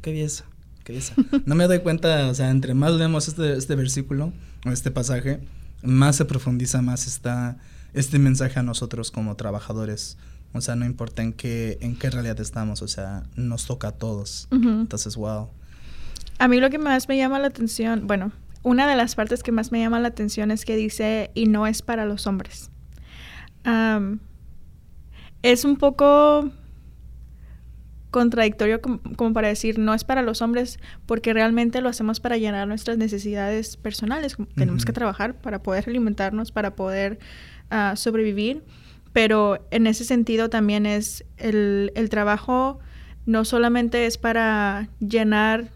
Qué 0.00 0.12
belleza, 0.12 0.44
qué 0.84 0.92
belleza. 0.92 1.14
no 1.44 1.56
me 1.56 1.66
doy 1.66 1.80
cuenta, 1.80 2.28
o 2.28 2.34
sea, 2.34 2.50
entre 2.50 2.74
más 2.74 2.92
leemos 2.92 3.26
este, 3.26 3.54
este 3.54 3.74
versículo 3.74 4.32
o 4.64 4.70
este 4.70 4.92
pasaje, 4.92 5.40
más 5.82 6.14
se 6.14 6.24
profundiza 6.24 6.82
más 6.82 7.08
está 7.08 7.58
este 7.94 8.20
mensaje 8.20 8.60
a 8.60 8.62
nosotros 8.62 9.10
como 9.10 9.34
trabajadores 9.34 10.18
o 10.54 10.60
sea, 10.60 10.76
no 10.76 10.84
importa 10.84 11.22
en 11.22 11.32
qué, 11.32 11.78
en 11.80 11.96
qué 11.96 12.10
realidad 12.10 12.38
estamos, 12.40 12.82
o 12.82 12.88
sea, 12.88 13.24
nos 13.36 13.66
toca 13.66 13.88
a 13.88 13.92
todos. 13.92 14.48
Entonces, 14.50 15.16
wow. 15.16 15.48
A 16.38 16.48
mí 16.48 16.60
lo 16.60 16.70
que 16.70 16.78
más 16.78 17.08
me 17.08 17.16
llama 17.16 17.38
la 17.38 17.46
atención, 17.46 18.06
bueno, 18.06 18.32
una 18.62 18.86
de 18.86 18.96
las 18.96 19.14
partes 19.14 19.42
que 19.42 19.52
más 19.52 19.72
me 19.72 19.80
llama 19.80 19.98
la 20.00 20.08
atención 20.08 20.50
es 20.50 20.64
que 20.64 20.76
dice, 20.76 21.30
y 21.34 21.46
no 21.46 21.66
es 21.66 21.82
para 21.82 22.04
los 22.04 22.26
hombres. 22.26 22.70
es 25.42 25.64
un 25.64 25.76
poco 25.76 26.50
contradictorio 28.10 28.82
como, 28.82 29.32
para 29.32 29.48
decir 29.48 29.78
no 29.78 29.94
es 29.94 30.04
para 30.04 30.20
los 30.20 30.42
hombres 30.42 30.78
porque 31.06 31.32
realmente 31.32 31.80
lo 31.80 31.88
hacemos 31.88 32.20
para 32.20 32.36
llenar 32.36 32.68
nuestras 32.68 32.98
necesidades 32.98 33.78
personales. 33.78 34.36
Tenemos 34.54 34.84
que 34.84 34.92
trabajar 34.92 35.40
para 35.40 35.62
poder 35.62 35.84
alimentarnos, 35.88 36.52
para 36.52 36.76
poder 36.76 37.18
ah, 37.70 37.94
sobrevivir 37.96 38.62
pero 39.12 39.66
en 39.70 39.86
ese 39.86 40.04
sentido 40.04 40.48
también 40.48 40.86
es 40.86 41.24
el, 41.36 41.92
el 41.94 42.08
trabajo 42.08 42.78
no 43.26 43.44
solamente 43.44 44.06
es 44.06 44.18
para 44.18 44.88
llenar 45.00 45.70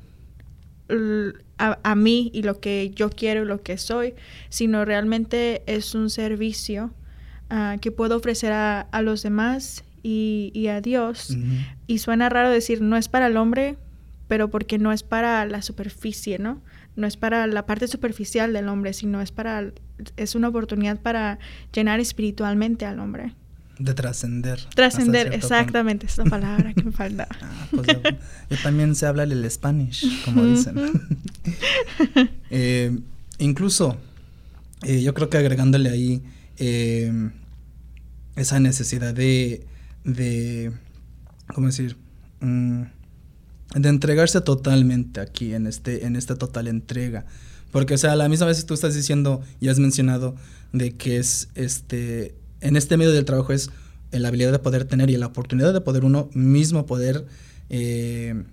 a, 1.59 1.79
a, 1.83 1.95
mí 1.95 2.31
y 2.33 2.43
lo 2.43 2.61
que 2.61 2.91
yo 2.95 3.11
quiero 3.11 3.43
y 3.43 3.47
lo 3.47 3.63
que 3.63 3.79
soy, 3.79 4.15
sino 4.49 4.85
realmente 4.85 5.63
es 5.67 5.95
un 5.95 6.11
servicio 6.11 6.93
uh, 7.51 7.79
que 7.81 7.91
puedo 7.91 8.17
ofrecer 8.17 8.53
a, 8.53 8.81
a 8.81 9.03
los 9.03 9.23
demás 9.23 9.85
y, 10.03 10.51
y 10.55 10.69
a 10.69 10.81
Dios. 10.81 11.31
Uh 11.31 11.35
-huh. 11.35 11.77
Y 11.87 11.99
suena 11.99 12.29
raro 12.29 12.51
decir, 12.51 12.81
no 12.83 12.97
es 12.97 13.09
para 13.09 13.27
el 13.27 13.37
hombre, 13.37 13.77
pero 14.29 14.49
porque 14.49 14.79
no 14.79 14.93
es 14.93 15.03
para 15.03 15.45
la 15.47 15.63
superficie, 15.63 16.39
¿no? 16.39 16.61
No 16.97 17.07
es 17.07 17.17
para 17.17 17.47
la 17.47 17.67
parte 17.67 17.89
superficial 17.89 18.53
del 18.53 18.69
hombre, 18.69 18.93
sino 18.93 19.21
es 19.21 19.31
para, 19.31 19.71
es 20.17 20.35
una 20.35 20.49
oportunidad 20.49 20.99
para 20.99 21.39
llenar 21.73 22.01
espiritualmente 22.01 22.87
al 22.87 23.01
hombre. 23.01 23.35
De 23.79 23.93
trascender. 23.93 24.59
Trascender, 24.75 25.35
exactamente, 25.35 26.07
es 26.07 26.17
la 26.17 26.25
palabra 26.25 26.73
que 26.73 26.83
me 26.83 26.93
falta. 26.93 27.29
ah, 27.43 27.67
pues 27.71 27.87
yo, 27.87 28.01
yo, 28.51 28.57
también 28.63 28.95
sé 28.95 29.07
hablar 29.07 29.31
el 29.31 29.51
Spanish, 29.51 30.25
como 30.25 30.47
dicen. 30.47 30.77
eh, 32.51 32.99
incluso, 33.39 33.99
eh, 34.83 35.03
yo 35.03 35.13
creo 35.13 35.29
que 35.29 35.37
agregándole 35.37 35.91
ahí 35.91 36.23
eh, 36.57 37.31
esa 38.35 38.59
necesidad 38.61 39.13
de, 39.13 39.67
de 40.05 40.73
¿cómo 41.55 41.67
decir? 41.67 41.97
Mm, 42.41 42.83
de 43.75 43.89
entregarse 43.89 44.41
totalmente 44.41 45.21
aquí, 45.21 45.55
en, 45.55 45.67
este, 45.67 46.07
en 46.07 46.17
esta 46.17 46.37
total 46.37 46.69
entrega. 46.69 47.27
Porque, 47.73 47.95
o 47.95 47.99
sea, 47.99 48.13
a 48.13 48.17
la 48.17 48.29
misma 48.29 48.47
vez 48.47 48.65
tú 48.65 48.75
estás 48.75 48.95
diciendo 48.95 49.43
y 49.61 49.69
has 49.69 49.79
mencionado 49.79 50.35
de 50.73 50.93
que 50.93 51.19
es 51.19 51.49
este 51.55 52.35
en 52.61 52.77
este 52.77 52.97
medio 52.97 53.13
del 53.13 53.25
trabajo 53.25 53.53
es 53.53 53.71
la 54.11 54.29
habilidad 54.29 54.53
de 54.53 54.59
poder 54.59 54.85
tener 54.85 55.11
y 55.11 55.17
la 55.17 55.27
oportunidad 55.27 55.73
de 55.73 55.81
poder 55.81 56.05
uno 56.05 56.31
mismo 56.33 56.87
poder 56.87 57.27
eh, 57.69 58.45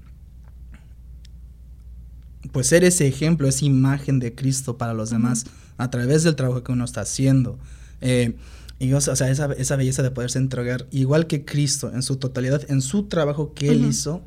pues 2.51 2.67
ser 2.67 2.83
ese 2.83 3.07
ejemplo, 3.07 3.47
esa 3.47 3.65
imagen 3.65 4.19
de 4.19 4.35
Cristo 4.35 4.77
para 4.77 4.93
los 4.93 5.09
demás 5.09 5.45
uh 5.45 5.47
-huh. 5.47 5.73
a 5.77 5.89
través 5.89 6.23
del 6.23 6.35
trabajo 6.35 6.63
que 6.63 6.71
uno 6.71 6.83
está 6.83 7.01
haciendo. 7.01 7.57
Eh, 8.01 8.35
y 8.79 8.91
o 8.93 8.99
sea, 8.99 9.29
esa, 9.29 9.53
esa, 9.53 9.75
belleza 9.77 10.03
de 10.03 10.11
poderse 10.11 10.39
entregar, 10.39 10.87
igual 10.91 11.25
que 11.27 11.45
Cristo 11.45 11.91
en 11.93 12.03
su 12.03 12.17
totalidad, 12.17 12.69
en 12.69 12.81
su 12.81 13.03
trabajo 13.03 13.53
que 13.53 13.69
uh 13.69 13.71
-huh. 13.71 13.75
Él 13.75 13.85
hizo, 13.85 14.21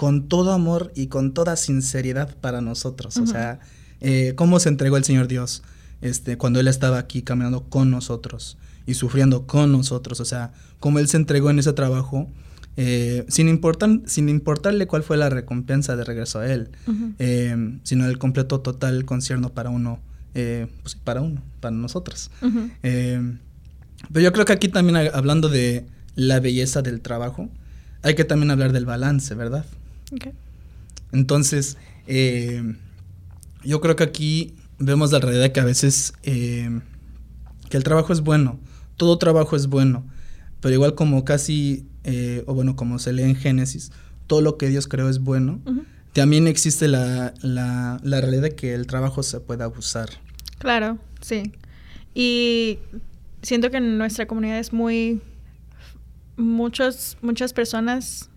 con 0.00 0.28
todo 0.28 0.52
amor 0.52 0.92
y 0.96 1.08
con 1.08 1.34
toda 1.34 1.56
sinceridad 1.56 2.34
para 2.40 2.62
nosotros. 2.62 3.18
Uh 3.18 3.20
-huh. 3.20 3.24
O 3.24 3.26
sea, 3.26 3.60
eh, 4.00 4.32
cómo 4.34 4.58
se 4.58 4.70
entregó 4.70 4.96
el 4.96 5.04
Señor 5.04 5.28
Dios 5.28 5.62
este, 6.00 6.38
cuando 6.38 6.58
Él 6.58 6.68
estaba 6.68 6.96
aquí 6.96 7.20
caminando 7.20 7.64
con 7.64 7.90
nosotros 7.90 8.56
y 8.86 8.94
sufriendo 8.94 9.46
con 9.46 9.72
nosotros, 9.72 10.18
o 10.20 10.24
sea, 10.24 10.52
como 10.78 11.00
Él 11.00 11.06
se 11.06 11.18
entregó 11.18 11.50
en 11.50 11.58
ese 11.58 11.74
trabajo, 11.74 12.30
eh, 12.78 13.26
sin, 13.28 13.50
importar, 13.50 13.90
sin 14.06 14.30
importarle 14.30 14.86
cuál 14.86 15.02
fue 15.02 15.18
la 15.18 15.28
recompensa 15.28 15.96
de 15.96 16.04
regreso 16.04 16.38
a 16.38 16.50
Él, 16.50 16.70
uh 16.86 16.92
-huh. 16.92 17.14
eh, 17.18 17.78
sino 17.82 18.06
el 18.06 18.16
completo 18.16 18.60
total 18.60 19.04
concierno 19.04 19.50
para 19.52 19.68
uno, 19.68 20.00
eh, 20.34 20.66
pues 20.82 20.94
para 20.94 21.20
uno, 21.20 21.42
para 21.60 21.76
nosotros. 21.76 22.30
Uh 22.40 22.46
-huh. 22.46 23.38
pero 24.10 24.20
yo 24.24 24.32
creo 24.32 24.46
que 24.46 24.54
aquí 24.54 24.68
también 24.68 24.96
hablando 25.12 25.50
de 25.50 25.84
la 26.14 26.40
belleza 26.40 26.80
del 26.80 27.02
trabajo, 27.02 27.50
hay 28.00 28.14
que 28.14 28.24
también 28.24 28.50
hablar 28.50 28.72
del 28.72 28.86
balance, 28.86 29.34
¿verdad? 29.34 29.66
Okay. 30.12 30.32
Entonces, 31.12 31.76
yo 33.64 33.80
creo 33.80 33.96
que 33.96 34.04
aquí 34.04 34.54
vemos 34.78 35.12
la 35.12 35.18
realidad 35.18 35.52
que 35.52 35.60
a 35.60 35.64
veces 35.64 36.12
que 37.70 37.76
el 37.76 37.84
trabajo 37.84 38.12
es 38.12 38.20
bueno, 38.20 38.58
todo 38.96 39.16
trabajo 39.16 39.56
es 39.56 39.68
bueno, 39.68 40.04
pero 40.60 40.74
igual 40.74 40.94
como 40.94 41.24
casi, 41.24 41.86
eh, 42.04 42.44
o 42.46 42.54
bueno, 42.54 42.76
como 42.76 42.98
se 42.98 43.12
lee 43.12 43.22
en 43.22 43.36
Génesis, 43.36 43.92
todo 44.26 44.42
lo 44.42 44.58
que 44.58 44.68
Dios 44.68 44.88
creó 44.88 45.08
es 45.08 45.20
bueno, 45.20 45.60
uh 45.64 45.70
-huh. 45.70 45.84
también 46.12 46.46
existe 46.46 46.88
la, 46.88 47.32
la, 47.40 47.98
la, 48.02 48.20
realidad 48.20 48.42
de 48.42 48.54
que 48.54 48.74
el 48.74 48.86
trabajo 48.86 49.22
se 49.22 49.40
puede 49.40 49.64
abusar. 49.64 50.10
Claro, 50.58 50.98
sí. 51.20 51.52
Y 52.14 52.78
siento 53.42 53.70
que 53.70 53.78
en 53.78 53.96
nuestra 53.96 54.26
comunidad 54.26 54.58
es 54.58 54.72
muy, 54.72 55.20
muchos, 56.36 57.16
muchas 57.22 57.52
personas, 57.52 58.29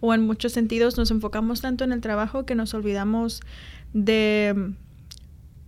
o 0.00 0.14
en 0.14 0.22
muchos 0.22 0.52
sentidos, 0.52 0.96
nos 0.96 1.10
enfocamos 1.10 1.60
tanto 1.60 1.84
en 1.84 1.92
el 1.92 2.00
trabajo 2.00 2.46
que 2.46 2.54
nos 2.54 2.74
olvidamos 2.74 3.40
de, 3.92 4.72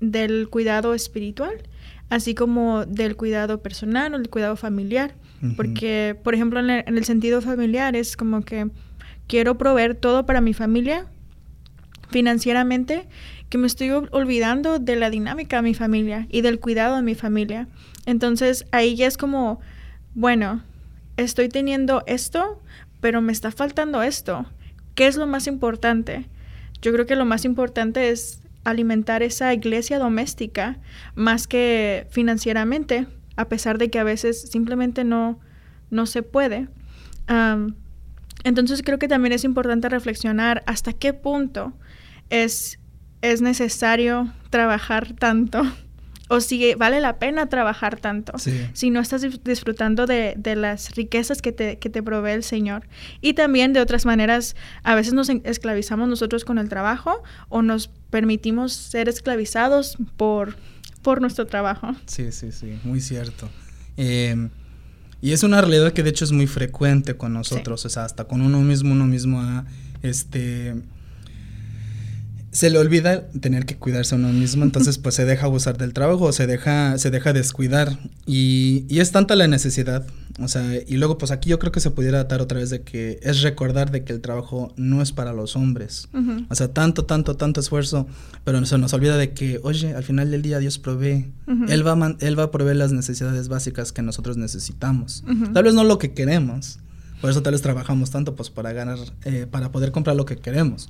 del 0.01 0.49
cuidado 0.49 0.95
espiritual 0.95 1.63
así 2.11 2.35
como 2.35 2.85
del 2.85 3.17
cuidado 3.17 3.63
personal 3.63 4.13
o 4.15 4.19
del 4.19 4.29
cuidado 4.29 4.57
familiar. 4.57 5.15
Uh 5.41 5.47
-huh. 5.47 5.57
Porque, 5.57 6.19
por 6.23 6.35
ejemplo, 6.35 6.61
en 6.61 6.69
el, 6.69 6.85
en 6.87 6.99
el, 6.99 7.05
sentido 7.05 7.41
familiar 7.41 7.97
es 7.97 8.17
como 8.17 8.43
que 8.43 8.69
quiero 9.27 9.57
proveer 9.57 9.95
todo 9.95 10.27
para 10.27 10.41
mi 10.41 10.53
familia 10.53 11.07
financieramente, 12.11 13.07
que 13.49 13.59
me 13.59 13.69
estoy 13.69 13.91
olvidando 13.91 14.81
de 14.81 14.97
la 14.97 15.11
dinámica 15.11 15.57
de 15.57 15.63
mi 15.63 15.75
familia 15.75 16.27
y 16.29 16.41
del 16.41 16.59
cuidado 16.59 16.97
de 16.97 17.03
mi 17.03 17.15
familia. 17.15 17.69
Entonces 18.07 18.67
ahí 18.73 18.97
ya 18.97 19.07
es 19.07 19.17
como, 19.17 19.61
bueno, 20.15 20.63
estoy 21.17 21.49
teniendo 21.49 22.03
esto, 22.07 22.61
pero 23.01 23.21
me 23.21 23.33
está 23.33 23.51
faltando 23.51 24.03
esto. 24.03 24.47
¿Qué 24.95 25.07
es 25.07 25.17
lo 25.17 25.27
más 25.27 25.47
importante? 25.47 26.27
Yo 26.83 26.93
creo 26.93 27.07
que 27.07 27.17
lo 27.17 27.25
más 27.25 27.45
importante 27.45 28.11
es 28.11 28.43
alimentar 28.65 29.23
esa 29.23 29.53
iglesia 29.55 29.99
doméstica 29.99 30.79
más 31.15 31.47
que 31.47 32.07
financieramente, 32.11 33.07
a 33.37 33.49
pesar 33.49 33.79
de 33.79 33.91
que 33.91 33.99
a 33.99 34.05
veces 34.05 34.51
simplemente 34.51 35.05
no, 35.05 35.39
no 35.91 36.07
se 36.07 36.23
puede. 36.23 36.69
Entonces 38.45 38.83
creo 38.83 38.99
que 38.99 39.09
también 39.09 39.33
es 39.33 39.45
importante 39.45 39.89
reflexionar 39.89 40.63
hasta 40.67 40.93
qué 40.93 41.13
punto 41.13 41.73
es, 42.29 42.79
es 43.23 43.41
necesario 43.41 44.33
trabajar 44.51 45.15
tanto 45.15 45.63
o 46.31 46.41
si 46.41 46.75
vale 46.75 47.01
la 47.01 47.19
pena 47.19 47.49
trabajar 47.49 47.99
tanto, 47.99 48.39
sí. 48.39 48.53
si 48.73 48.91
no 48.91 49.01
estás 49.01 49.27
disfrutando 49.43 50.07
de, 50.07 50.35
de 50.37 50.55
las 50.55 50.95
riquezas 50.95 51.43
que 51.43 51.51
te, 51.51 51.79
que 51.79 51.91
te, 51.91 52.05
provee 52.05 52.31
el 52.31 52.45
Señor. 52.45 52.87
Y 53.21 53.35
también 53.35 53.73
de 53.73 53.81
otras 53.81 54.07
maneras, 54.07 54.55
a 54.85 54.95
veces 54.95 55.13
nos 55.13 55.29
esclavizamos 55.29 56.09
nosotros 56.09 56.45
con 56.45 56.59
el 56.59 56.69
trabajo 56.69 57.21
o 57.49 57.63
nos 57.63 57.89
permitimos 58.11 58.73
ser 58.73 59.09
esclavizados 59.09 59.99
por, 60.17 60.55
por 61.03 61.21
nuestro 61.21 61.49
trabajo. 61.49 61.97
Sí, 62.07 62.31
sí, 62.31 62.53
sí, 62.53 62.79
muy 62.85 63.01
cierto. 63.01 63.49
Eh, 63.97 64.49
y 65.21 65.33
es 65.33 65.43
una 65.43 65.61
realidad 65.61 65.93
que 65.93 66.05
de 66.05 66.11
hecho 66.11 66.25
es 66.25 66.31
muy 66.31 66.47
frecuente 66.47 67.17
con 67.17 67.33
nosotros, 67.33 67.81
sí. 67.81 67.89
o 67.89 67.91
sea, 67.91 68.05
hasta 68.05 68.27
con 68.27 68.41
uno 68.41 68.61
mismo, 68.61 68.93
uno 68.93 69.05
mismo 69.05 69.41
ha, 69.41 69.65
este 70.03 70.77
se 72.53 72.69
le 72.69 72.79
olvida 72.79 73.29
tener 73.29 73.65
que 73.65 73.77
cuidarse 73.77 74.15
a 74.15 74.19
uno 74.19 74.33
mismo, 74.33 74.65
entonces 74.65 74.99
pues 74.99 75.15
se 75.15 75.25
deja 75.25 75.47
abusar 75.47 75.79
del 75.79 75.93
trabajo, 75.93 76.33
se 76.33 76.49
deja, 76.49 76.99
se 76.99 77.11
deja 77.11 77.33
descuidar 77.33 77.99
y, 78.27 78.85
y, 78.89 78.99
es 78.99 79.13
tanta 79.13 79.37
la 79.37 79.47
necesidad, 79.47 80.05
o 80.41 80.49
sea, 80.49 80.65
y 80.85 80.97
luego 80.97 81.17
pues 81.17 81.31
aquí 81.31 81.51
yo 81.51 81.61
creo 81.61 81.71
que 81.71 81.79
se 81.79 81.93
pudiera 81.93 82.19
atar 82.19 82.41
otra 82.41 82.59
vez 82.59 82.71
de 82.71 82.83
que 82.83 83.21
es 83.23 83.43
recordar 83.43 83.93
de 83.93 84.03
que 84.03 84.13
el 84.13 84.21
trabajo 84.21 84.75
no 84.77 85.01
es 85.01 85.13
para 85.13 85.33
los 85.33 85.55
hombres, 85.55 86.09
uh 86.13 86.19
-huh. 86.19 86.47
o 86.49 86.55
sea, 86.57 86.73
tanto, 86.73 87.05
tanto, 87.05 87.37
tanto 87.37 87.61
esfuerzo, 87.61 88.09
pero 88.45 88.65
se 88.67 88.79
nos 88.79 88.93
olvida 88.95 89.17
de 89.17 89.33
que, 89.33 89.61
oye, 89.63 89.95
al 89.95 90.03
final 90.03 90.33
del 90.33 90.43
día 90.43 90.59
Dios 90.59 90.81
provee, 90.81 91.31
uh 91.47 91.53
-huh. 91.53 91.71
él, 91.71 91.87
va 91.87 91.93
a 91.93 92.17
él 92.19 92.39
va 92.39 92.45
a 92.45 92.51
proveer 92.51 92.77
las 92.77 92.91
necesidades 92.93 93.47
básicas 93.47 93.93
que 93.93 94.03
nosotros 94.03 94.37
necesitamos, 94.37 95.23
uh 95.29 95.31
-huh. 95.31 95.53
tal 95.53 95.63
vez 95.63 95.75
no 95.75 95.85
lo 95.85 95.99
que 95.99 96.15
queremos, 96.15 96.81
por 97.21 97.31
eso 97.31 97.43
tal 97.43 97.53
vez 97.53 97.63
trabajamos 97.63 98.11
tanto 98.11 98.35
pues 98.35 98.51
para 98.51 98.73
ganar, 98.73 98.99
eh, 99.25 99.47
para 99.49 99.71
poder 99.71 99.93
comprar 99.93 100.17
lo 100.17 100.25
que 100.25 100.37
queremos. 100.37 100.89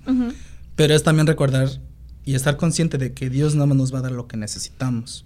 Pero 0.76 0.94
es 0.94 1.02
también 1.02 1.26
recordar 1.26 1.68
y 2.24 2.34
estar 2.34 2.56
consciente 2.56 2.98
de 2.98 3.12
que 3.12 3.30
Dios 3.30 3.54
nada 3.54 3.66
más 3.66 3.76
nos 3.76 3.94
va 3.94 3.98
a 3.98 4.02
dar 4.02 4.12
lo 4.12 4.28
que 4.28 4.36
necesitamos. 4.36 5.24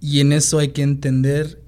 Y 0.00 0.20
en 0.20 0.32
eso 0.32 0.58
hay 0.58 0.68
que 0.68 0.82
entender 0.82 1.62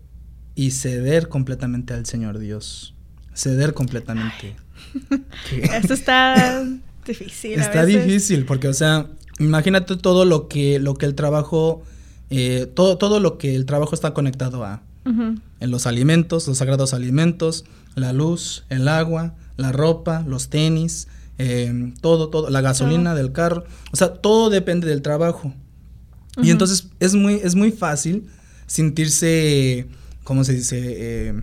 y 0.55 0.73
ceder 0.73 1.29
completamente 1.29 1.95
al 1.95 2.07
Señor 2.07 2.39
Dios. 2.39 2.95
Ceder 3.35 3.75
completamente. 3.75 4.57
Eso 5.51 5.95
está 5.95 6.65
difícil. 7.07 7.59
Está 7.59 7.85
difícil, 7.85 8.45
porque, 8.45 8.69
o 8.69 8.75
sea, 8.75 9.09
imagínate 9.39 9.97
todo 9.97 10.25
lo 10.25 10.49
que, 10.49 10.79
lo 10.79 10.95
que 10.95 11.07
el 11.07 11.15
trabajo, 11.15 11.83
eh, 12.29 12.71
todo, 12.75 12.99
todo 12.99 13.21
lo 13.21 13.39
que 13.39 13.55
el 13.55 13.67
trabajo 13.67 13.95
está 13.95 14.13
conectado 14.13 14.65
a. 14.65 14.83
Uh 15.07 15.11
-huh. 15.11 15.41
En 15.61 15.71
los 15.71 15.87
alimentos, 15.87 16.47
los 16.47 16.59
sagrados 16.59 16.93
alimentos, 16.93 17.65
la 17.95 18.13
luz, 18.13 18.65
el 18.69 18.87
agua, 18.89 19.35
la 19.57 19.73
ropa, 19.73 20.25
los 20.27 20.49
tenis, 20.49 21.09
eh, 21.43 21.93
todo, 22.03 22.29
todo, 22.29 22.51
la 22.51 22.61
gasolina 22.61 23.15
del 23.15 23.33
carro, 23.33 23.65
o 23.93 23.97
sea, 23.97 24.13
todo 24.13 24.51
depende 24.51 24.87
del 24.87 25.01
trabajo. 25.01 25.49
Uh 25.49 26.41
-huh. 26.41 26.47
Y 26.47 26.51
entonces 26.51 26.89
es 27.01 27.15
muy, 27.15 27.35
es 27.35 27.55
muy 27.55 27.73
fácil 27.73 28.27
sentirse, 28.67 29.87
¿cómo 30.23 30.45
se 30.45 30.53
dice? 30.55 30.79
Eh, 30.81 31.41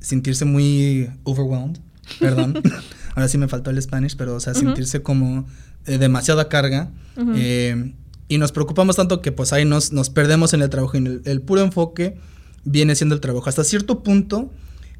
sentirse 0.00 0.44
muy 0.44 1.08
overwhelmed, 1.24 1.78
perdón. 2.20 2.60
Ahora 3.14 3.28
sí 3.28 3.38
me 3.38 3.48
faltó 3.48 3.70
el 3.70 3.80
Spanish, 3.80 4.14
pero, 4.14 4.34
o 4.34 4.40
sea, 4.40 4.52
uh 4.52 4.56
-huh. 4.56 4.60
sentirse 4.60 5.02
como 5.02 5.46
eh, 5.86 5.96
demasiada 5.96 6.48
carga. 6.48 6.90
Uh 7.16 7.22
-huh. 7.22 7.94
y 8.28 8.38
nos 8.38 8.52
preocupamos 8.52 8.96
tanto 8.96 9.22
que 9.22 9.32
pues 9.32 9.54
ahí 9.54 9.64
nos, 9.64 9.92
nos 9.92 10.10
perdemos 10.10 10.52
en 10.52 10.60
el 10.60 10.68
trabajo, 10.68 10.98
en 10.98 11.06
el, 11.06 11.22
el 11.24 11.40
puro 11.40 11.62
enfoque 11.62 12.18
viene 12.66 12.94
siendo 12.94 13.14
el 13.14 13.22
trabajo. 13.22 13.48
Hasta 13.48 13.64
cierto 13.64 14.02
punto, 14.02 14.50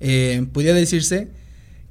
eh, 0.01 0.47
podría 0.53 0.73
decirse 0.73 1.31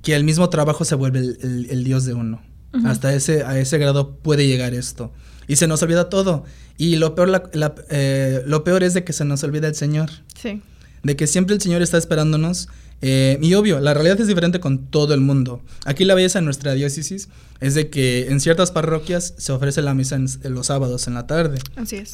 que 0.05 0.15
el 0.15 0.24
mismo 0.24 0.50
trabajo 0.50 0.85
se 0.85 0.93
vuelve 0.93 1.19
el, 1.19 1.83
Dios 1.83 2.05
de 2.05 2.13
uno. 2.13 2.39
Hasta 2.85 3.15
ese, 3.15 3.43
a 3.43 3.57
ese 3.57 3.79
grado 3.79 4.17
puede 4.17 4.47
llegar 4.47 4.75
esto. 4.75 5.12
Y 5.47 5.55
se 5.55 5.65
nos 5.65 5.81
olvida 5.81 6.09
todo. 6.09 6.45
Y 6.77 6.97
lo 6.97 7.15
peor, 7.15 7.50
eh, 7.89 8.43
lo 8.45 8.63
peor 8.63 8.83
es 8.83 8.93
de 8.93 9.03
que 9.03 9.13
se 9.13 9.25
nos 9.25 9.43
olvida 9.43 9.67
el 9.67 9.74
Señor. 9.74 10.12
Sí. 10.39 10.62
De 11.01 11.15
que 11.15 11.25
siempre 11.25 11.55
el 11.55 11.62
Señor 11.62 11.81
está 11.81 11.97
esperándonos. 11.97 12.69
Eh, 13.01 13.39
y 13.41 13.55
obvio, 13.55 13.79
la 13.79 13.95
realidad 13.95 14.21
es 14.21 14.27
diferente 14.27 14.59
con 14.59 14.85
todo 14.91 15.15
el 15.15 15.21
mundo. 15.21 15.63
Aquí 15.85 16.05
la 16.05 16.13
belleza 16.13 16.38
en 16.38 16.45
nuestra 16.45 16.74
diócesis 16.74 17.29
es 17.59 17.74
de 17.74 17.89
que 17.89 18.27
en 18.27 18.39
ciertas 18.39 18.69
parroquias 18.69 19.33
se 19.38 19.53
ofrece 19.53 19.81
la 19.81 19.95
misa 19.95 20.17
en, 20.17 20.27
los 20.53 20.67
sábados 20.67 21.07
en 21.07 21.15
la 21.15 21.25
tarde. 21.25 21.57
Así 21.77 21.95
es. 21.95 22.13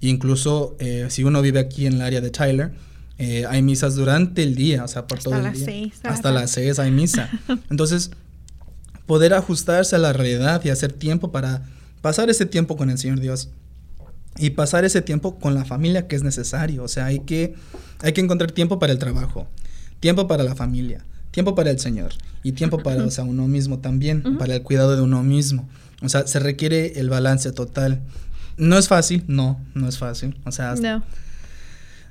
incluso 0.00 0.76
si 1.08 1.24
uno 1.24 1.40
vive 1.40 1.58
aquí 1.58 1.86
en 1.86 1.94
el 1.94 2.02
área 2.02 2.20
de 2.20 2.28
Tyler, 2.28 2.72
eh, 3.18 3.44
hay 3.48 3.62
misas 3.62 3.94
durante 3.94 4.42
el 4.42 4.54
día, 4.54 4.84
o 4.84 4.88
sea, 4.88 5.06
por 5.06 5.20
todo 5.20 5.36
el 5.36 5.52
día. 5.52 5.64
Seis, 5.64 5.94
Hasta 6.02 6.32
las 6.32 6.50
seis 6.50 6.78
hay 6.78 6.90
misa. 6.90 7.30
Entonces, 7.70 8.10
poder 9.06 9.34
ajustarse 9.34 9.96
a 9.96 9.98
la 9.98 10.12
realidad 10.12 10.64
y 10.64 10.70
hacer 10.70 10.92
tiempo 10.92 11.30
para 11.30 11.62
pasar 12.00 12.28
ese 12.30 12.46
tiempo 12.46 12.76
con 12.76 12.90
el 12.90 12.98
Señor 12.98 13.20
Dios 13.20 13.50
y 14.36 14.50
pasar 14.50 14.84
ese 14.84 15.00
tiempo 15.00 15.38
con 15.38 15.54
la 15.54 15.64
familia 15.64 16.08
que 16.08 16.16
es 16.16 16.22
necesario. 16.22 16.82
O 16.82 16.88
sea, 16.88 17.06
hay 17.06 17.20
que, 17.20 17.54
hay 18.00 18.12
que 18.12 18.20
encontrar 18.20 18.50
tiempo 18.50 18.78
para 18.78 18.92
el 18.92 18.98
trabajo, 18.98 19.46
tiempo 20.00 20.26
para 20.26 20.42
la 20.42 20.54
familia, 20.56 21.04
tiempo 21.30 21.54
para 21.54 21.70
el 21.70 21.78
Señor 21.78 22.12
y 22.42 22.52
tiempo 22.52 22.78
para 22.78 23.04
o 23.04 23.10
sea, 23.10 23.24
uno 23.24 23.46
mismo 23.46 23.78
también, 23.78 24.38
para 24.38 24.56
el 24.56 24.62
cuidado 24.62 24.96
de 24.96 25.02
uno 25.02 25.22
mismo. 25.22 25.68
O 26.02 26.08
sea, 26.08 26.26
se 26.26 26.40
requiere 26.40 26.98
el 26.98 27.08
balance 27.08 27.52
total. 27.52 28.02
No 28.56 28.76
es 28.76 28.88
fácil, 28.88 29.24
no, 29.28 29.60
no 29.74 29.88
es 29.88 29.98
fácil. 29.98 30.36
O 30.44 30.52
sea, 30.52 30.74
no. 30.74 31.02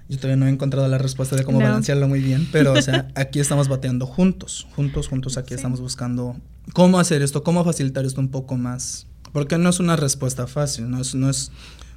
Yo 0.09 0.17
todavía 0.17 0.35
no 0.35 0.47
he 0.47 0.49
encontrado 0.49 0.87
la 0.87 0.97
respuesta 0.97 1.35
de 1.35 1.43
cómo 1.43 1.59
balancearlo 1.59 2.07
muy 2.07 2.21
bien, 2.21 2.47
pero 2.51 2.73
o 2.73 2.81
sea, 2.81 3.07
aquí 3.15 3.39
estamos 3.39 3.67
bateando 3.67 4.05
juntos, 4.05 4.67
juntos, 4.75 5.07
juntos, 5.07 5.37
aquí 5.37 5.53
estamos 5.53 5.79
buscando 5.79 6.35
cómo 6.73 6.99
hacer 6.99 7.21
esto, 7.21 7.43
cómo 7.43 7.63
facilitar 7.63 8.05
esto 8.05 8.19
un 8.19 8.29
poco 8.29 8.57
más. 8.57 9.07
Porque 9.31 9.57
no 9.57 9.69
es 9.69 9.79
una 9.79 9.95
respuesta 9.95 10.45
fácil, 10.45 10.89
no 10.89 11.01
es, 11.01 11.15
no 11.15 11.29
es, 11.29 11.51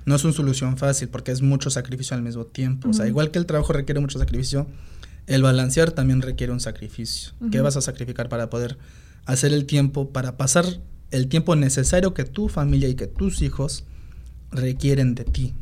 no 0.06 0.14
es 0.14 0.24
una 0.24 0.32
solución 0.32 0.78
fácil, 0.78 1.08
porque 1.08 1.32
es 1.32 1.42
mucho 1.42 1.68
sacrificio 1.68 2.16
al 2.16 2.22
mismo 2.22 2.46
tiempo. 2.46 2.88
O 2.88 2.92
sea, 2.92 3.06
igual 3.06 3.30
que 3.30 3.38
el 3.38 3.44
trabajo 3.44 3.72
requiere 3.72 4.00
mucho 4.00 4.18
sacrificio, 4.18 4.66
el 5.26 5.42
balancear 5.42 5.90
también 5.90 6.22
requiere 6.22 6.52
un 6.52 6.60
sacrificio. 6.60 7.32
¿Qué 7.50 7.60
vas 7.60 7.76
a 7.76 7.82
sacrificar 7.82 8.28
para 8.28 8.48
poder 8.48 8.78
hacer 9.26 9.52
el 9.52 9.66
tiempo, 9.66 10.10
para 10.10 10.36
pasar 10.36 10.64
el 11.10 11.28
tiempo 11.28 11.56
necesario 11.56 12.14
que 12.14 12.24
tu 12.24 12.48
familia 12.48 12.88
y 12.88 12.94
que 12.94 13.06
tus 13.06 13.42
hijos 13.42 13.84
requieren 14.50 15.14
de 15.14 15.24
ti? 15.24 15.54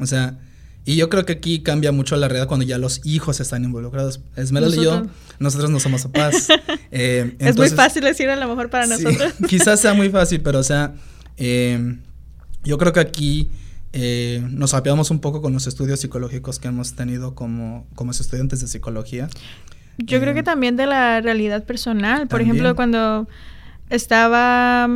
O 0.00 0.06
sea, 0.06 0.40
y 0.84 0.96
yo 0.96 1.08
creo 1.08 1.24
que 1.24 1.32
aquí 1.32 1.62
cambia 1.62 1.92
mucho 1.92 2.16
la 2.16 2.28
realidad 2.28 2.46
cuando 2.46 2.66
ya 2.66 2.76
los 2.76 3.00
hijos 3.04 3.40
están 3.40 3.64
involucrados. 3.64 4.20
Esmeralda 4.36 4.76
y 4.76 4.84
yo, 4.84 5.06
nosotros 5.38 5.70
no 5.70 5.80
somos 5.80 6.02
papás. 6.04 6.48
Eh, 6.96 7.34
es 7.40 7.56
muy 7.56 7.70
fácil 7.70 8.04
decir 8.04 8.30
a 8.30 8.36
lo 8.36 8.46
mejor 8.46 8.70
para 8.70 8.86
nosotros. 8.86 9.32
quizás 9.48 9.80
sea 9.80 9.94
muy 9.94 10.10
fácil, 10.10 10.40
pero 10.42 10.60
o 10.60 10.62
sea, 10.62 10.94
eh, 11.36 11.96
yo 12.62 12.78
creo 12.78 12.92
que 12.92 13.00
aquí 13.00 13.50
eh, 13.92 14.40
nos 14.48 14.74
apiamos 14.74 15.10
un 15.10 15.18
poco 15.18 15.42
con 15.42 15.52
los 15.52 15.66
estudios 15.66 15.98
psicológicos 15.98 16.60
que 16.60 16.68
hemos 16.68 16.94
tenido 16.94 17.34
como, 17.34 17.84
como 17.96 18.12
estudiantes 18.12 18.60
de 18.60 18.68
psicología. 18.68 19.28
Yo 19.98 20.20
creo 20.20 20.34
que 20.34 20.44
también 20.44 20.76
de 20.76 20.86
la 20.86 21.20
realidad 21.20 21.64
personal. 21.64 22.28
Por 22.28 22.40
ejemplo, 22.40 22.76
cuando 22.76 23.26
estaba 23.90 24.88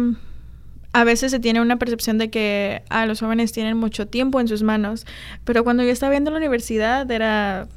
a 0.99 1.05
veces 1.05 1.31
se 1.31 1.39
tiene 1.39 1.61
una 1.61 1.79
percepción 1.79 2.19
de 2.19 2.29
que 2.29 2.83
a 2.89 3.07
los 3.07 3.21
jóvenes 3.21 3.53
tienen 3.53 3.77
mucho 3.77 4.09
tiempo 4.09 4.41
en 4.41 4.49
sus 4.49 4.65
manos, 4.65 5.07
pero 5.45 5.63
cuando 5.63 5.85
yo 5.85 5.91
estaba 5.91 6.11
viendo 6.11 6.33
la 6.33 6.39
universidad 6.39 7.09
era 7.09 7.69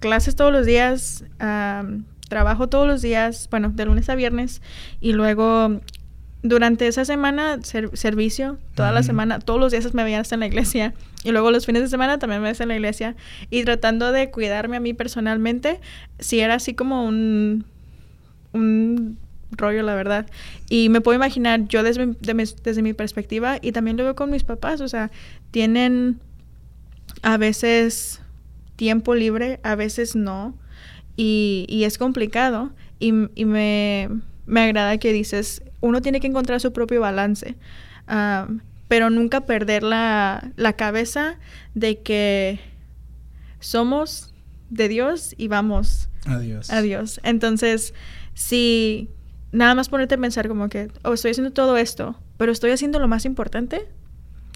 clases 0.00 0.34
todos 0.34 0.50
los 0.52 0.66
días, 0.66 1.24
trabajo 2.28 2.68
todos 2.68 2.88
los 2.88 3.00
días, 3.00 3.46
bueno, 3.48 3.70
de 3.72 3.84
lunes 3.84 4.08
a 4.08 4.16
viernes, 4.16 4.60
y 5.00 5.12
luego 5.12 5.82
durante 6.42 6.88
esa 6.88 7.04
semana 7.04 7.60
servicio, 7.62 8.58
toda 8.74 8.90
la 8.90 9.04
semana, 9.04 9.38
todos 9.38 9.60
los 9.60 9.70
días 9.70 9.94
me 9.94 10.02
veía 10.02 10.18
hasta 10.18 10.34
en 10.34 10.40
la 10.40 10.48
iglesia, 10.48 10.94
y 11.22 11.30
luego 11.30 11.52
los 11.52 11.66
fines 11.66 11.80
de 11.80 11.88
semana 11.88 12.18
también 12.18 12.42
me 12.42 12.50
veía 12.50 12.60
en 12.60 12.68
la 12.68 12.74
iglesia, 12.74 13.14
y 13.50 13.62
tratando 13.62 14.10
de 14.10 14.32
cuidarme 14.32 14.78
a 14.78 14.80
mí 14.80 14.94
personalmente, 14.94 15.80
si 16.18 16.40
era 16.40 16.54
así 16.54 16.74
como 16.74 17.06
un, 17.06 17.66
un 18.52 19.16
rollo, 19.56 19.82
la 19.82 19.94
verdad. 19.94 20.26
Y 20.68 20.88
me 20.88 21.00
puedo 21.00 21.16
imaginar 21.16 21.66
yo 21.68 21.82
desde, 21.82 22.14
desde 22.20 22.82
mi 22.82 22.92
perspectiva 22.92 23.58
y 23.60 23.72
también 23.72 23.96
lo 23.96 24.04
veo 24.04 24.14
con 24.14 24.30
mis 24.30 24.44
papás, 24.44 24.80
o 24.80 24.88
sea, 24.88 25.10
tienen 25.50 26.20
a 27.22 27.36
veces 27.36 28.20
tiempo 28.76 29.14
libre, 29.14 29.60
a 29.62 29.74
veces 29.74 30.16
no, 30.16 30.54
y, 31.16 31.66
y 31.68 31.84
es 31.84 31.98
complicado. 31.98 32.72
Y, 32.98 33.12
y 33.34 33.44
me, 33.44 34.08
me, 34.46 34.60
agrada 34.60 34.98
que 34.98 35.12
dices, 35.12 35.62
uno 35.80 36.00
tiene 36.00 36.20
que 36.20 36.26
encontrar 36.26 36.60
su 36.60 36.72
propio 36.72 37.00
balance, 37.00 37.56
pero 38.88 39.10
nunca 39.10 39.42
perder 39.42 39.82
la, 39.82 40.52
la 40.56 40.74
cabeza 40.74 41.38
de 41.74 42.00
que 42.00 42.60
somos 43.60 44.34
de 44.70 44.88
Dios 44.88 45.34
y 45.36 45.48
vamos 45.48 46.08
Adiós. 46.26 46.70
a 46.70 46.82
Dios. 46.82 47.20
Entonces, 47.22 47.94
si 48.34 49.10
nada 49.54 49.74
más 49.74 49.88
ponerte 49.88 50.16
a 50.16 50.18
pensar 50.18 50.48
como 50.48 50.68
que, 50.68 50.88
oh, 51.04 51.14
estoy 51.14 51.30
haciendo 51.30 51.52
todo 51.52 51.76
esto, 51.76 52.16
pero 52.36 52.52
estoy 52.52 52.72
haciendo 52.72 52.98
lo 52.98 53.08
más 53.08 53.24
importante. 53.24 53.86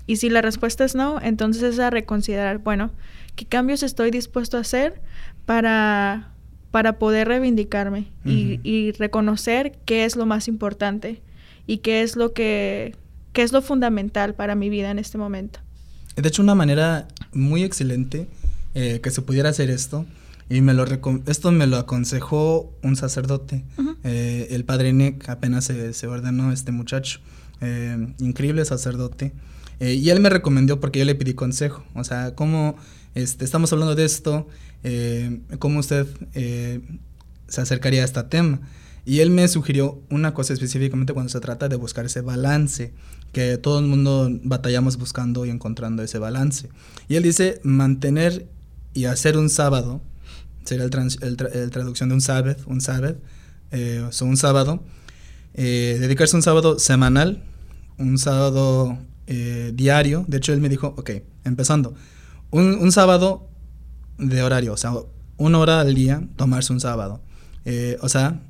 Y 0.06 0.16
si 0.16 0.28
la 0.28 0.42
respuesta 0.42 0.84
es 0.84 0.94
no, 0.94 1.20
entonces 1.22 1.62
es 1.62 1.78
a 1.78 1.90
reconsiderar, 1.90 2.58
bueno, 2.58 2.90
¿qué 3.36 3.44
cambios 3.44 3.82
estoy 3.82 4.10
dispuesto 4.10 4.56
a 4.56 4.60
hacer 4.60 5.00
para, 5.46 6.32
para 6.70 6.98
poder 6.98 7.28
reivindicarme 7.28 8.06
y, 8.24 8.60
y, 8.62 8.92
reconocer 8.92 9.78
qué 9.84 10.04
es 10.04 10.16
lo 10.16 10.26
más 10.26 10.48
importante 10.48 11.22
y 11.66 11.78
qué 11.78 12.02
es 12.02 12.16
lo 12.16 12.32
que 12.32 12.94
qué 13.32 13.42
es 13.42 13.52
lo 13.52 13.62
fundamental 13.62 14.34
para 14.34 14.54
mi 14.54 14.68
vida 14.68 14.90
en 14.90 14.98
este 14.98 15.18
momento? 15.18 15.60
De 16.16 16.26
hecho, 16.26 16.42
una 16.42 16.54
manera 16.54 17.06
muy 17.32 17.62
excelente 17.62 18.26
eh, 18.74 19.00
que 19.00 19.10
se 19.10 19.22
pudiera 19.22 19.50
hacer 19.50 19.70
esto 19.70 20.06
y 20.50 20.62
me 20.62 20.72
lo 20.72 20.84
esto 21.26 21.52
me 21.52 21.66
lo 21.66 21.76
aconsejó 21.76 22.72
un 22.82 22.96
sacerdote, 22.96 23.64
eh, 24.02 24.48
el 24.50 24.64
padre 24.64 24.92
Nick, 24.92 25.28
apenas 25.28 25.64
se, 25.66 26.06
ordenó 26.06 26.52
este 26.52 26.72
muchacho, 26.72 27.20
eh, 27.60 28.14
increíble 28.18 28.64
sacerdote. 28.64 29.32
Eh, 29.80 29.94
y 29.94 30.10
él 30.10 30.20
me 30.20 30.30
recomendó 30.30 30.80
porque 30.80 30.98
yo 31.00 31.04
le 31.04 31.14
pedí 31.14 31.34
consejo, 31.34 31.84
o 31.94 32.02
sea, 32.02 32.34
cómo 32.34 32.76
este, 33.14 33.44
estamos 33.44 33.72
hablando 33.72 33.94
de 33.94 34.04
esto, 34.04 34.48
cómo 35.58 35.80
usted 35.80 36.06
se 37.48 37.60
acercaría 37.60 38.02
a 38.02 38.04
este 38.04 38.22
tema. 38.24 38.60
Y 39.04 39.20
él 39.20 39.30
me 39.30 39.48
sugirió 39.48 40.02
una 40.10 40.34
cosa 40.34 40.52
específicamente 40.52 41.12
cuando 41.12 41.30
se 41.30 41.40
trata 41.40 41.68
de 41.68 41.76
buscar 41.76 42.06
ese 42.06 42.20
balance, 42.20 42.92
que 43.32 43.56
todo 43.58 43.78
el 43.78 43.86
mundo 43.86 44.30
batallamos 44.42 44.96
buscando 44.98 45.44
y 45.46 45.50
encontrando 45.50 46.02
ese 46.02 46.18
balance. 46.18 46.68
Y 47.08 47.16
él 47.16 47.22
dice, 47.22 47.60
mantener 47.62 48.48
y 48.94 49.04
hacer 49.04 49.36
un 49.36 49.48
sábado 49.48 50.02
sería 50.68 50.84
el, 50.84 51.70
traducción 51.70 52.10
de 52.10 52.14
un 52.14 52.20
Sabbath, 52.20 52.60
un 52.66 52.80
Sabbath, 52.80 53.16
eh, 53.70 54.04
o 54.06 54.24
un 54.24 54.36
sábado, 54.36 54.82
eh, 55.54 55.96
dedicarse 55.98 56.36
un 56.36 56.42
sábado 56.42 56.78
semanal, 56.78 57.42
un 57.98 58.18
sábado 58.18 58.98
eh, 59.26 59.72
diario, 59.74 60.24
de 60.28 60.36
hecho 60.36 60.52
él 60.52 60.60
me 60.60 60.68
dijo, 60.68 60.94
ok, 60.96 61.10
empezando, 61.44 61.94
un, 62.50 62.92
sábado 62.92 63.48
de 64.18 64.42
horario, 64.42 64.74
o 64.74 64.76
sea, 64.76 64.92
una 65.36 65.58
hora 65.58 65.80
al 65.80 65.94
día, 65.94 66.22
tomarse 66.36 66.72
un 66.72 66.80
sábado, 66.80 67.20
o 68.00 68.08
sea, 68.08 68.40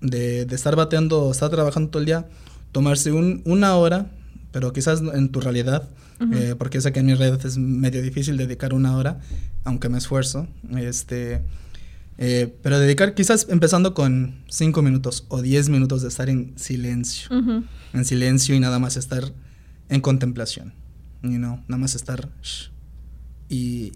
de, 0.00 0.42
estar 0.42 0.76
bateando, 0.76 1.30
estar 1.30 1.50
trabajando 1.50 1.90
todo 1.90 2.00
el 2.00 2.06
día, 2.06 2.28
tomarse 2.72 3.12
una 3.12 3.76
hora, 3.76 4.10
pero 4.52 4.72
quizás 4.72 5.00
en 5.00 5.30
tu 5.30 5.40
realidad, 5.40 5.88
eh, 6.20 6.54
porque 6.58 6.80
sé 6.80 6.92
que 6.92 7.00
en 7.00 7.06
mi 7.06 7.14
red 7.14 7.44
es 7.44 7.58
medio 7.58 8.02
difícil 8.02 8.36
dedicar 8.36 8.74
una 8.74 8.96
hora, 8.96 9.20
aunque 9.64 9.88
me 9.88 9.98
esfuerzo. 9.98 10.48
Este, 10.76 11.42
eh, 12.18 12.52
pero 12.62 12.80
dedicar, 12.80 13.14
quizás 13.14 13.46
empezando 13.48 13.94
con 13.94 14.42
cinco 14.48 14.82
minutos 14.82 15.24
o 15.28 15.42
diez 15.42 15.68
minutos 15.68 16.02
de 16.02 16.08
estar 16.08 16.28
en 16.28 16.58
silencio. 16.58 17.28
En 17.92 18.04
silencio 18.04 18.54
y 18.54 18.60
nada 18.60 18.78
más 18.78 18.96
estar 18.96 19.32
en 19.88 20.00
contemplación. 20.00 20.74
You 21.22 21.38
know, 21.38 21.60
nada 21.68 21.78
más 21.78 21.94
estar... 21.94 22.28
y, 23.48 23.92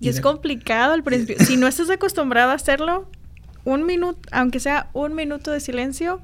y, 0.00 0.08
es 0.08 0.20
complicado 0.20 0.92
al 0.92 1.02
principio. 1.02 1.44
si 1.44 1.56
no 1.56 1.66
estás 1.66 1.90
acostumbrado 1.90 2.50
a 2.50 2.54
hacerlo, 2.54 3.10
un 3.64 3.84
minuto, 3.86 4.20
aunque 4.32 4.60
sea 4.60 4.90
un 4.92 5.14
minuto 5.14 5.50
de 5.50 5.60
silencio, 5.60 6.20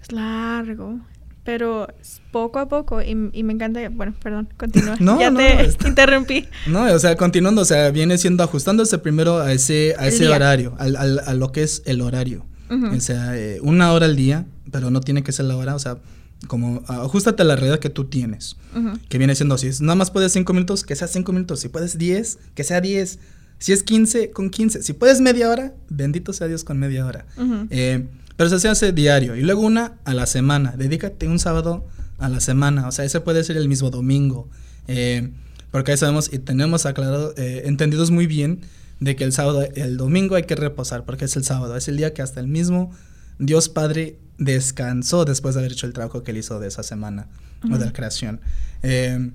es 0.00 0.12
largo 0.12 1.00
pero 1.48 1.88
poco 2.30 2.58
a 2.58 2.68
poco 2.68 3.00
y, 3.00 3.14
me 3.14 3.54
encanta, 3.54 3.80
bueno, 3.88 4.14
perdón, 4.22 4.50
continúa. 4.58 4.96
no, 5.00 5.18
ya 5.18 5.32
te 5.32 5.70
interrumpí. 5.88 6.46
No, 6.66 6.84
o 6.84 6.98
sea, 6.98 7.16
continuando, 7.16 7.62
o 7.62 7.64
sea, 7.64 7.90
viene 7.90 8.18
siendo 8.18 8.44
ajustándose 8.44 8.98
primero 8.98 9.38
a 9.38 9.50
ese, 9.54 9.94
a 9.98 10.08
ese 10.08 10.28
horario, 10.28 10.74
al, 10.78 10.96
al, 10.96 11.20
a 11.20 11.32
lo 11.32 11.50
que 11.50 11.62
es 11.62 11.80
el 11.86 12.02
horario. 12.02 12.44
O 12.68 13.00
sea, 13.00 13.34
eh, 13.34 13.60
una 13.62 13.94
hora 13.94 14.04
al 14.04 14.14
día, 14.14 14.44
pero 14.70 14.90
no 14.90 15.00
tiene 15.00 15.22
que 15.22 15.32
ser 15.32 15.46
la 15.46 15.56
hora, 15.56 15.74
o 15.74 15.78
sea, 15.78 15.96
como 16.48 16.82
ajustate 16.86 17.40
a 17.40 17.46
la 17.46 17.56
realidad 17.56 17.78
que 17.78 17.88
tú 17.88 18.04
tienes, 18.04 18.58
que 19.08 19.16
viene 19.16 19.34
siendo 19.34 19.54
así. 19.54 19.70
Nada 19.80 19.94
más 19.94 20.10
puedes 20.10 20.32
cinco 20.32 20.52
minutos, 20.52 20.84
que 20.84 20.96
sea 20.96 21.08
cinco 21.08 21.32
minutos. 21.32 21.60
Si 21.60 21.70
puedes 21.70 21.96
diez, 21.96 22.38
que 22.54 22.62
sea 22.62 22.82
diez. 22.82 23.20
Si 23.58 23.72
es 23.72 23.82
15, 23.82 24.32
con 24.32 24.50
15. 24.50 24.82
Si 24.82 24.92
puedes 24.92 25.22
media 25.22 25.48
hora, 25.48 25.72
bendito 25.88 26.34
sea 26.34 26.46
Dios 26.46 26.62
con 26.62 26.78
media 26.78 27.06
hora. 27.06 27.24
Eh, 27.70 28.06
pero 28.38 28.56
se 28.56 28.68
hace 28.68 28.92
diario. 28.92 29.34
Y 29.34 29.42
luego 29.42 29.62
una 29.62 29.98
a 30.04 30.14
la 30.14 30.24
semana. 30.24 30.74
Dedícate 30.76 31.26
un 31.26 31.40
sábado 31.40 31.84
a 32.18 32.28
la 32.28 32.38
semana. 32.38 32.86
O 32.86 32.92
sea, 32.92 33.04
ese 33.04 33.20
puede 33.20 33.42
ser 33.42 33.56
el 33.56 33.68
mismo 33.68 33.90
domingo. 33.90 34.48
Eh, 34.86 35.32
porque 35.72 35.90
ahí 35.90 35.98
sabemos 35.98 36.32
y 36.32 36.38
tenemos 36.38 36.86
aclarado, 36.86 37.34
eh, 37.36 37.62
entendidos 37.64 38.12
muy 38.12 38.28
bien 38.28 38.60
de 39.00 39.16
que 39.16 39.24
el 39.24 39.32
sábado, 39.32 39.66
el 39.74 39.96
domingo 39.96 40.36
hay 40.36 40.44
que 40.44 40.54
reposar, 40.54 41.04
porque 41.04 41.24
es 41.24 41.34
el 41.34 41.42
sábado, 41.42 41.76
es 41.76 41.88
el 41.88 41.96
día 41.96 42.14
que 42.14 42.22
hasta 42.22 42.38
el 42.38 42.46
mismo 42.46 42.92
Dios 43.40 43.68
Padre 43.68 44.20
descansó 44.38 45.24
después 45.24 45.56
de 45.56 45.62
haber 45.62 45.72
hecho 45.72 45.86
el 45.88 45.92
trabajo 45.92 46.22
que 46.22 46.30
él 46.30 46.36
hizo 46.36 46.60
de 46.60 46.68
esa 46.68 46.84
semana 46.84 47.26
o 47.64 47.76
de 47.76 47.86
la 47.86 47.92
creación. 47.92 48.40
Eh, 48.84 49.32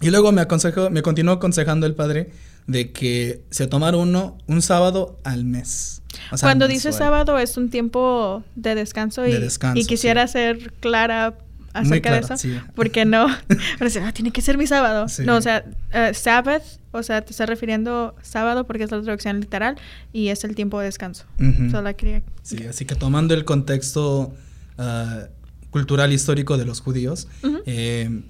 y 0.00 0.08
luego 0.08 0.32
me 0.32 0.40
aconsejó, 0.40 0.88
me 0.88 1.02
continuó 1.02 1.34
aconsejando 1.34 1.84
el 1.84 1.94
Padre 1.94 2.30
de 2.66 2.92
que 2.92 3.42
se 3.50 3.66
tomara 3.66 3.96
uno 3.96 4.38
un 4.46 4.62
sábado 4.62 5.18
al 5.24 5.44
mes. 5.44 6.02
Cuando 6.40 6.68
dice 6.68 6.92
sábado 6.92 7.38
es 7.38 7.56
un 7.56 7.70
tiempo 7.70 8.42
de 8.56 8.74
descanso 8.74 9.26
y, 9.26 9.34
y 9.74 9.84
quisiera 9.86 10.26
ser 10.26 10.72
clara 10.80 11.34
acerca 11.72 12.12
de 12.12 12.20
eso. 12.20 12.34
Porque 12.74 13.04
no, 13.04 13.26
pero 13.78 13.90
ah, 14.04 14.12
tiene 14.12 14.30
que 14.30 14.42
ser 14.42 14.58
mi 14.58 14.66
sábado. 14.66 15.06
No, 15.24 15.36
o 15.36 15.40
sea, 15.40 15.64
uh, 15.94 16.14
Sabbath, 16.14 16.62
o 16.92 17.02
sea, 17.02 17.22
te 17.22 17.30
está 17.30 17.46
refiriendo 17.46 18.14
sábado 18.22 18.66
porque 18.66 18.84
es 18.84 18.90
la 18.90 19.00
traducción 19.02 19.40
literal 19.40 19.76
y 20.12 20.28
es 20.28 20.44
el 20.44 20.54
tiempo 20.54 20.78
de 20.80 20.86
descanso. 20.86 21.24
la 21.38 21.94
Sí, 22.42 22.66
así 22.66 22.84
que 22.84 22.94
tomando 22.94 23.34
el 23.34 23.44
contexto 23.44 24.34
uh, 24.78 25.26
cultural 25.70 26.12
histórico 26.12 26.58
de 26.58 26.64
los 26.64 26.80
judíos, 26.80 27.28
eh, 27.66 28.22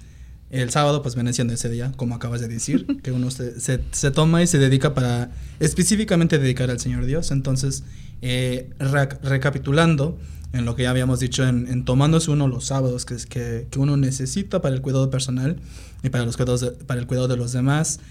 el 0.51 0.69
sábado 0.69 1.01
pues 1.01 1.15
viene 1.15 1.33
siendo 1.33 1.53
ese 1.53 1.69
día, 1.69 1.91
como 1.95 2.13
acabas 2.13 2.41
de 2.41 2.47
decir, 2.47 2.85
que 3.03 3.11
uno 3.11 3.31
se, 3.31 3.59
se, 3.59 4.11
toma 4.11 4.43
y 4.43 4.47
se 4.47 4.59
dedica 4.59 4.93
para 4.93 5.31
específicamente 5.59 6.37
dedicar 6.37 6.69
al 6.69 6.79
Señor 6.79 7.05
Dios. 7.05 7.31
Entonces, 7.31 7.83
eh, 8.21 8.69
recapitulando, 8.79 10.19
en 10.53 10.65
lo 10.65 10.75
que 10.75 10.83
ya 10.83 10.89
habíamos 10.89 11.21
dicho, 11.21 11.47
en, 11.47 11.85
tomándose 11.85 12.29
uno 12.29 12.47
los 12.47 12.65
sábados 12.65 13.05
que, 13.05 13.15
que, 13.29 13.67
que, 13.71 13.79
uno 13.79 13.95
necesita 13.95 14.61
para 14.61 14.75
el 14.75 14.81
cuidado 14.81 15.09
personal 15.09 15.57
y 16.03 16.09
para, 16.09 16.25
los 16.25 16.35
cuidados 16.35 16.73
para 16.85 16.99
el 16.99 17.07
cuidado 17.07 17.29
de 17.29 17.37
los 17.37 17.53
demás 17.53 18.01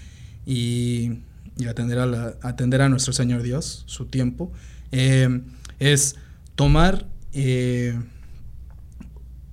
y, 0.45 1.19
y 1.57 1.67
atender, 1.67 1.99
a 1.99 2.05
la, 2.07 2.35
atender 2.41 2.81
a 2.81 2.89
nuestro 2.89 3.13
Señor 3.13 3.43
Dios, 3.43 3.83
su 3.85 4.05
tiempo, 4.05 4.51
eh, 4.91 5.41
es 5.79 6.15
tomar 6.55 7.05
eh, 7.33 7.99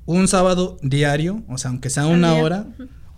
un 0.08 0.26
sábado 0.26 0.78
diario, 0.80 1.42
o 1.48 1.58
sea, 1.58 1.70
aunque 1.70 1.90
sea 1.90 2.06
una 2.06 2.32
hora, 2.32 2.66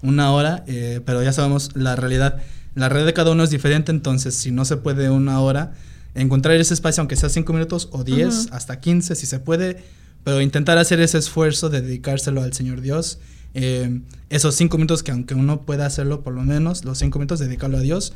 una 0.03 0.33
hora, 0.33 0.64
eh, 0.66 1.00
pero 1.07 1.22
ya 1.22 1.33
sabemos 1.33 1.70
la 1.76 1.94
realidad, 1.94 2.42
la 2.74 2.88
red 2.88 3.07
de 3.07 3.12
cada 3.12 3.31
uno 3.31 3.44
es 3.44 3.50
diferente, 3.50 3.92
entonces 3.92 4.35
si 4.35 4.50
no 4.50 4.64
se 4.64 4.76
puede 4.76 5.09
una 5.09 5.38
hora, 5.38 5.72
encontrar 6.16 6.57
ese 6.57 6.74
espacio, 6.74 7.00
aunque 7.00 7.14
sea 7.14 7.29
5 7.29 7.53
minutos 7.53 7.88
o 7.92 8.03
10, 8.03 8.48
hasta 8.50 8.81
15, 8.81 9.14
si 9.14 9.26
se 9.26 9.38
puede, 9.38 9.85
pero 10.24 10.40
intentar 10.40 10.79
hacer 10.79 11.00
ese 11.00 11.18
esfuerzo 11.18 11.70
de 11.70 11.81
dedicárselo 11.81 12.42
al 12.42 12.55
Señor 12.55 12.81
Dios. 12.81 13.20
Eh, 13.55 14.00
esos 14.29 14.57
5 14.57 14.76
minutos 14.76 15.05
que 15.05 15.12
aunque 15.12 15.35
uno 15.35 15.62
pueda 15.62 15.87
hacerlo 15.87 16.24
por 16.24 16.35
lo 16.35 16.42
menos, 16.42 16.85
los 16.85 16.98
5 16.98 17.20
minutos 17.20 17.38
dedicarlo 17.38 17.79
a 17.79 17.83
Dios 17.83 18.14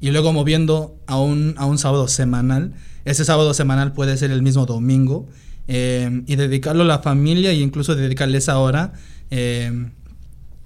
y 0.00 0.10
luego 0.10 0.32
moviendo 0.32 0.98
a 1.06 1.20
un, 1.20 1.54
a 1.58 1.66
un 1.66 1.78
sábado 1.78 2.08
semanal. 2.08 2.74
Ese 3.04 3.24
sábado 3.24 3.54
semanal 3.54 3.92
puede 3.92 4.16
ser 4.16 4.32
el 4.32 4.42
mismo 4.42 4.66
domingo 4.66 5.28
eh, 5.68 6.22
y 6.26 6.36
dedicarlo 6.36 6.82
a 6.82 6.86
la 6.86 6.98
familia 7.00 7.50
e 7.50 7.54
incluso 7.54 7.94
dedicarle 7.94 8.38
esa 8.38 8.58
hora. 8.58 8.92
Eh, 9.30 9.90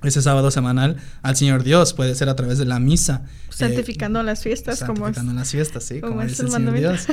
ese 0.02 0.22
sábado 0.22 0.50
semanal 0.50 0.96
al 1.20 1.36
Señor 1.36 1.62
Dios, 1.62 1.92
puede 1.92 2.14
ser 2.14 2.30
a 2.30 2.36
través 2.36 2.56
de 2.56 2.64
la 2.64 2.78
misa. 2.78 3.26
Santificando 3.50 4.20
eh, 4.20 4.24
las 4.24 4.42
fiestas, 4.42 4.78
santificando 4.78 5.34
las 5.34 5.50
fiestas, 5.50 5.84
sí, 5.84 6.00
como, 6.00 6.22
dice 6.24 6.42
el 6.42 6.50
Señor 6.50 6.78
Dios. 6.78 7.06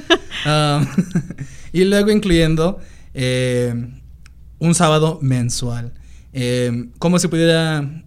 Um, 0.46 0.88
y 1.74 1.84
luego 1.84 2.12
incluyendo 2.12 2.80
eh, 3.14 3.74
un 4.60 4.74
sábado 4.74 5.20
mensual. 5.22 5.94
¿Cómo 7.00 7.20
se 7.20 7.28
pudiera 7.28 8.04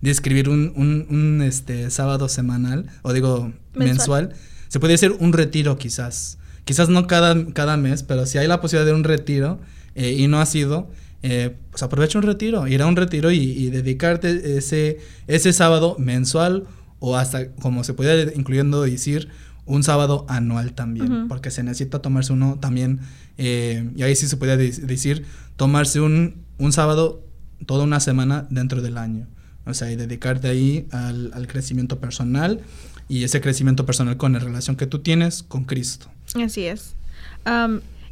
describir 0.00 0.48
un, 0.48 0.72
un, 1.08 1.42
este, 1.42 1.90
sábado 1.90 2.28
semanal, 2.28 2.86
o 3.02 3.12
digo 3.12 3.52
mensual. 3.74 4.34
Se 4.68 4.80
podría 4.80 4.94
decir 4.94 5.16
un 5.18 5.32
retiro 5.32 5.78
quizás. 5.78 6.38
Quizás 6.68 6.90
no 6.90 7.06
cada, 7.06 7.46
cada 7.54 7.78
mes, 7.78 8.02
pero 8.02 8.26
si 8.26 8.36
hay 8.36 8.46
la 8.46 8.60
posibilidad 8.60 8.84
de 8.84 8.92
un 8.92 9.04
retiro 9.04 9.58
y 9.96 10.26
no 10.26 10.38
ha 10.38 10.44
sido, 10.44 10.90
eh, 11.22 11.56
pues 11.70 11.82
aprovecha 11.82 12.18
un 12.18 12.24
retiro, 12.24 12.68
ir 12.68 12.82
a 12.82 12.86
un 12.86 12.94
retiro 12.94 13.30
y, 13.32 13.70
dedicarte 13.70 14.58
ese, 14.58 14.98
ese 15.28 15.54
sábado 15.54 15.96
mensual 15.98 16.64
o 17.00 17.16
hasta, 17.16 17.52
como 17.54 17.84
se 17.84 17.94
puede 17.94 18.34
incluyendo 18.36 18.82
decir, 18.82 19.28
un 19.66 19.82
sábado 19.82 20.26
anual 20.28 20.74
también, 20.74 21.26
porque 21.26 21.50
se 21.50 21.62
necesita 21.62 22.00
tomarse 22.00 22.34
uno 22.34 22.58
también, 22.60 23.00
eh, 23.38 23.90
y 23.96 24.02
ahí 24.02 24.14
sí 24.14 24.28
se 24.28 24.36
puede 24.36 24.56
decir, 24.56 25.24
tomarse 25.56 26.00
un, 26.00 26.42
un 26.58 26.72
sábado 26.72 27.24
toda 27.64 27.84
una 27.84 28.00
semana 28.00 28.46
dentro 28.50 28.82
del 28.82 28.98
año. 28.98 29.26
O 29.64 29.72
sea, 29.72 29.90
y 29.90 29.96
dedicarte 29.96 30.48
ahí 30.48 30.86
al, 30.92 31.30
al 31.32 31.46
crecimiento 31.46 31.98
personal 31.98 32.60
y 33.08 33.24
ese 33.24 33.40
crecimiento 33.40 33.86
personal 33.86 34.18
con 34.18 34.34
la 34.34 34.38
relación 34.38 34.76
que 34.76 34.86
tú 34.86 35.00
tienes 35.00 35.42
con 35.42 35.64
Cristo. 35.64 36.08
Así 36.34 36.66
es. 36.66 36.94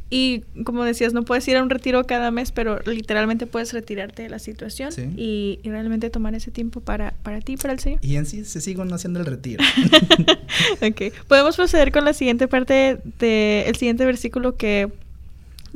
Y 0.09 0.43
como 0.63 0.85
decías, 0.85 1.11
no 1.11 1.23
puedes 1.23 1.45
ir 1.49 1.57
a 1.57 1.63
un 1.63 1.69
retiro 1.69 2.05
cada 2.05 2.31
mes, 2.31 2.53
pero 2.53 2.79
literalmente 2.85 3.45
puedes 3.45 3.73
retirarte 3.73 4.23
de 4.23 4.29
la 4.29 4.39
situación 4.39 4.93
y, 5.17 5.59
realmente 5.65 6.09
tomar 6.09 6.33
ese 6.33 6.49
tiempo 6.49 6.79
para, 6.79 7.13
para 7.23 7.41
ti, 7.41 7.57
para 7.57 7.73
el 7.73 7.79
Señor. 7.79 7.99
Y 8.01 8.15
en 8.15 8.25
sí 8.25 8.45
se 8.45 8.61
siguen 8.61 8.91
haciendo 8.93 9.19
el 9.19 9.25
retiro. 9.25 9.63
ok, 10.81 11.13
podemos 11.27 11.57
proceder 11.57 11.91
con 11.91 12.05
la 12.05 12.13
siguiente 12.13 12.47
parte 12.47 12.99
del 13.19 13.75
siguiente 13.75 14.05
versículo 14.05 14.55
que, 14.55 14.89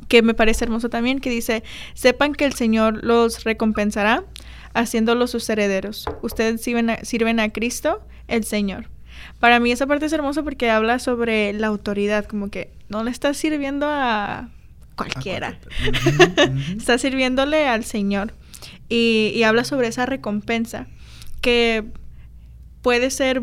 que 0.07 0.21
me 0.21 0.33
parece 0.33 0.63
hermoso 0.63 0.89
también, 0.89 1.19
que 1.19 1.29
dice, 1.29 1.61
sepan 1.93 2.33
que 2.33 2.45
el 2.45 2.53
Señor 2.53 3.03
los 3.03 3.43
recompensará 3.43 4.23
haciéndolos 4.73 5.31
sus 5.31 5.49
herederos. 5.49 6.05
Ustedes 6.21 6.61
sirven 6.61 6.91
a, 6.91 7.03
sirven 7.03 7.41
a 7.41 7.49
Cristo, 7.49 8.01
el 8.29 8.45
Señor. 8.45 8.87
Para 9.39 9.59
mí 9.59 9.71
esa 9.71 9.87
parte 9.87 10.05
es 10.05 10.13
hermosa 10.13 10.43
porque 10.43 10.69
habla 10.69 10.99
sobre 10.99 11.53
la 11.53 11.67
autoridad, 11.67 12.25
como 12.25 12.49
que 12.49 12.71
no 12.89 13.03
le 13.03 13.11
estás 13.11 13.37
sirviendo 13.37 13.87
a 13.89 14.49
cualquiera, 14.95 15.57
está 16.77 16.97
sirviéndole 16.97 17.67
al 17.67 17.83
Señor. 17.83 18.33
Y, 18.89 19.41
habla 19.43 19.63
sobre 19.63 19.87
esa 19.87 20.05
recompensa 20.05 20.85
que 21.39 21.85
puede 22.81 23.09
ser 23.09 23.41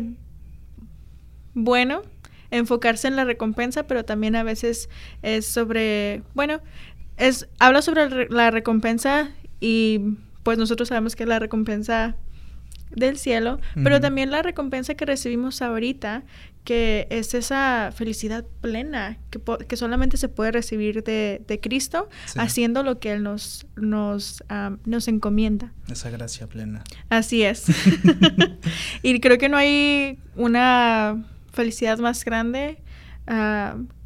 bueno 1.55 2.03
enfocarse 2.51 3.07
en 3.07 3.15
la 3.15 3.25
recompensa, 3.25 3.83
pero 3.83 4.05
también 4.05 4.35
a 4.35 4.43
veces 4.43 4.89
es 5.23 5.45
sobre, 5.47 6.21
bueno, 6.35 6.61
es 7.17 7.47
habla 7.59 7.81
sobre 7.81 8.29
la 8.29 8.51
recompensa 8.51 9.31
y 9.59 10.15
pues 10.43 10.57
nosotros 10.57 10.89
sabemos 10.89 11.15
que 11.15 11.25
la 11.25 11.39
recompensa 11.39 12.15
del 12.91 13.17
cielo, 13.17 13.59
pero 13.83 13.99
también 13.99 14.31
la 14.31 14.41
recompensa 14.41 14.95
que 14.95 15.05
recibimos 15.05 15.61
ahorita, 15.61 16.23
que 16.63 17.07
es 17.09 17.33
esa 17.33 17.91
felicidad 17.95 18.45
plena 18.61 19.17
que, 19.29 19.39
que 19.67 19.77
solamente 19.77 20.17
se 20.17 20.27
puede 20.27 20.51
recibir 20.51 21.03
de, 21.03 21.41
de 21.47 21.59
Cristo, 21.59 22.09
haciendo 22.35 22.83
lo 22.83 22.99
que 22.99 23.13
Él 23.13 23.23
nos, 23.23 23.67
nos, 23.75 24.43
nos 24.85 25.07
encomienda. 25.07 25.71
Esa 25.89 26.09
gracia 26.09 26.47
plena. 26.47 26.83
Así 27.09 27.43
es. 27.43 27.65
y 29.03 29.19
creo 29.19 29.37
que 29.37 29.49
no 29.49 29.57
hay 29.57 30.19
una 30.35 31.25
felicidad 31.51 31.99
más 31.99 32.25
grande 32.25 32.79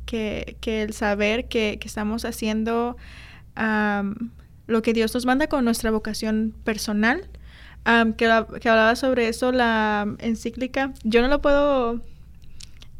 que, 0.05 0.57
que, 0.59 0.83
el 0.83 0.93
saber 0.93 1.47
que, 1.47 1.77
que 1.79 1.87
estamos 1.87 2.25
haciendo 2.25 2.97
lo 4.67 4.81
que 4.81 4.93
Dios 4.93 5.13
nos 5.13 5.25
manda 5.25 5.47
con 5.47 5.65
nuestra 5.65 5.91
vocación 5.91 6.53
personal 6.63 7.29
que, 8.17 8.25
hablaba 8.25 8.95
sobre 8.95 9.27
eso, 9.27 9.51
la 9.51 10.15
encíclica. 10.19 10.93
Yo 11.03 11.21
no 11.21 11.27
lo 11.27 11.41
puedo 11.41 12.01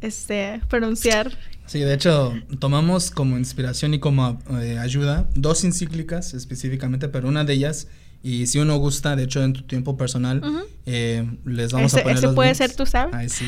este, 0.02 0.62
pronunciar. 0.70 1.32
Sí, 1.66 1.80
de 1.80 1.94
hecho, 1.94 2.34
tomamos 2.60 3.10
como 3.10 3.38
inspiración 3.38 3.94
y 3.94 4.00
como 4.00 4.40
eh, 4.62 4.78
ayuda 4.78 5.30
dos 5.34 5.64
encíclicas 5.64 6.34
específicamente, 6.34 7.08
pero 7.08 7.30
una 7.30 7.46
de 7.46 7.54
ellas, 7.54 7.88
y 8.22 8.48
si 8.48 8.60
uno 8.60 8.78
gusta, 8.78 9.16
de 9.16 9.24
hecho, 9.24 9.42
en 9.44 9.54
tu 9.54 9.64
tiempo 9.64 9.96
personal, 9.98 10.42
eh, 10.86 11.26
les 11.46 11.72
vamos 11.72 11.94
a 11.94 12.04
poner. 12.04 12.18
Ese 12.18 12.30
puede 12.30 12.54
ser, 12.54 12.76
tú 12.76 12.86
sabes. 12.86 13.16
Ay, 13.16 13.30
sí. 13.30 13.46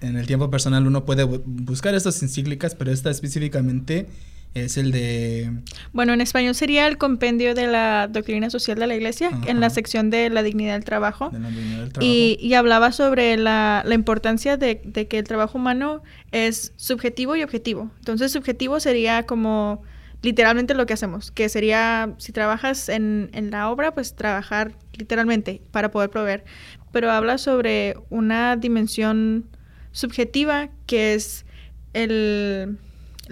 en 0.00 0.16
el 0.16 0.26
tiempo 0.26 0.50
personal 0.50 0.86
uno 0.86 1.04
puede 1.04 1.24
buscar 1.24 1.94
estas 1.94 2.22
encíclicas, 2.22 2.74
pero 2.74 2.92
esta 2.92 3.10
específicamente 3.10 4.08
es 4.54 4.76
el 4.76 4.92
de... 4.92 5.50
Bueno, 5.92 6.12
en 6.12 6.20
español 6.20 6.54
sería 6.54 6.86
el 6.86 6.98
compendio 6.98 7.54
de 7.54 7.66
la 7.66 8.08
doctrina 8.08 8.50
social 8.50 8.78
de 8.78 8.86
la 8.86 8.94
iglesia, 8.94 9.30
en 9.46 9.60
la 9.60 9.70
sección 9.70 10.10
de 10.10 10.28
la 10.28 10.42
dignidad 10.42 10.74
del 10.74 10.84
trabajo. 10.84 11.30
De 11.30 11.38
la 11.38 11.50
dignidad 11.50 11.80
del 11.80 11.92
trabajo. 11.92 12.12
Y, 12.12 12.54
hablaba 12.54 12.92
sobre 12.92 13.36
la, 13.36 13.84
importancia 13.90 14.56
de, 14.56 14.80
que 14.80 15.18
el 15.18 15.24
trabajo 15.24 15.58
humano 15.58 16.02
es 16.32 16.72
subjetivo 16.76 17.34
y 17.34 17.42
objetivo. 17.42 17.90
Entonces, 17.98 18.32
subjetivo 18.32 18.78
sería 18.80 19.24
como 19.24 19.82
literalmente 20.20 20.74
lo 20.74 20.86
que 20.86 20.92
hacemos, 20.92 21.30
que 21.30 21.48
sería, 21.48 22.14
si 22.18 22.32
trabajas 22.32 22.88
en, 22.88 23.30
en 23.32 23.50
la 23.50 23.70
obra, 23.70 23.94
pues 23.94 24.14
trabajar 24.14 24.72
literalmente 24.92 25.62
para 25.70 25.90
poder 25.90 26.10
proveer. 26.10 26.44
Pero 26.92 27.10
habla 27.10 27.38
sobre 27.38 27.96
una 28.10 28.56
dimensión 28.56 29.46
subjetiva 29.92 30.68
que 30.86 31.14
es 31.14 31.46
el, 31.94 32.78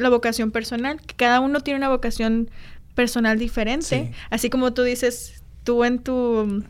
la 0.00 0.08
vocación 0.08 0.50
personal, 0.50 1.00
que 1.00 1.14
cada 1.14 1.40
uno 1.40 1.60
tiene 1.60 1.78
una 1.78 1.88
vocación 1.88 2.50
personal 2.94 3.38
diferente, 3.38 4.12
así 4.30 4.50
como 4.50 4.72
tú 4.72 4.82
dices, 4.82 5.42
tú 5.64 5.84
en 5.84 5.98
tu 5.98 6.64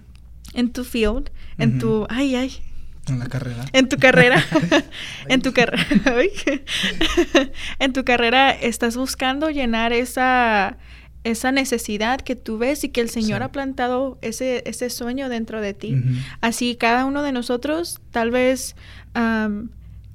en 0.54 0.72
tu 0.72 0.84
field, 0.84 1.30
en 1.58 1.78
tu 1.78 2.06
ay 2.08 2.34
ay, 2.34 2.62
en 3.08 3.18
la 3.18 3.26
carrera. 3.26 3.64
En 3.72 3.88
tu 3.88 3.96
carrera. 3.96 4.44
en 5.28 5.42
tu 5.42 5.52
carrera. 5.52 5.86
en 7.78 7.92
tu 7.92 8.04
carrera 8.04 8.50
estás 8.50 8.96
buscando 8.96 9.50
llenar 9.50 9.92
esa, 9.92 10.76
esa 11.24 11.52
necesidad 11.52 12.20
que 12.20 12.36
tú 12.36 12.58
ves 12.58 12.84
y 12.84 12.90
que 12.90 13.00
el 13.00 13.08
Señor 13.08 13.42
ha 13.42 13.52
plantado 13.52 14.18
ese, 14.22 14.62
ese 14.66 14.90
sueño 14.90 15.28
dentro 15.28 15.60
de 15.60 15.74
ti. 15.74 15.96
Así 16.40 16.76
cada 16.76 17.04
uno 17.04 17.22
de 17.22 17.32
nosotros 17.32 18.00
tal 18.10 18.30
vez 18.30 18.76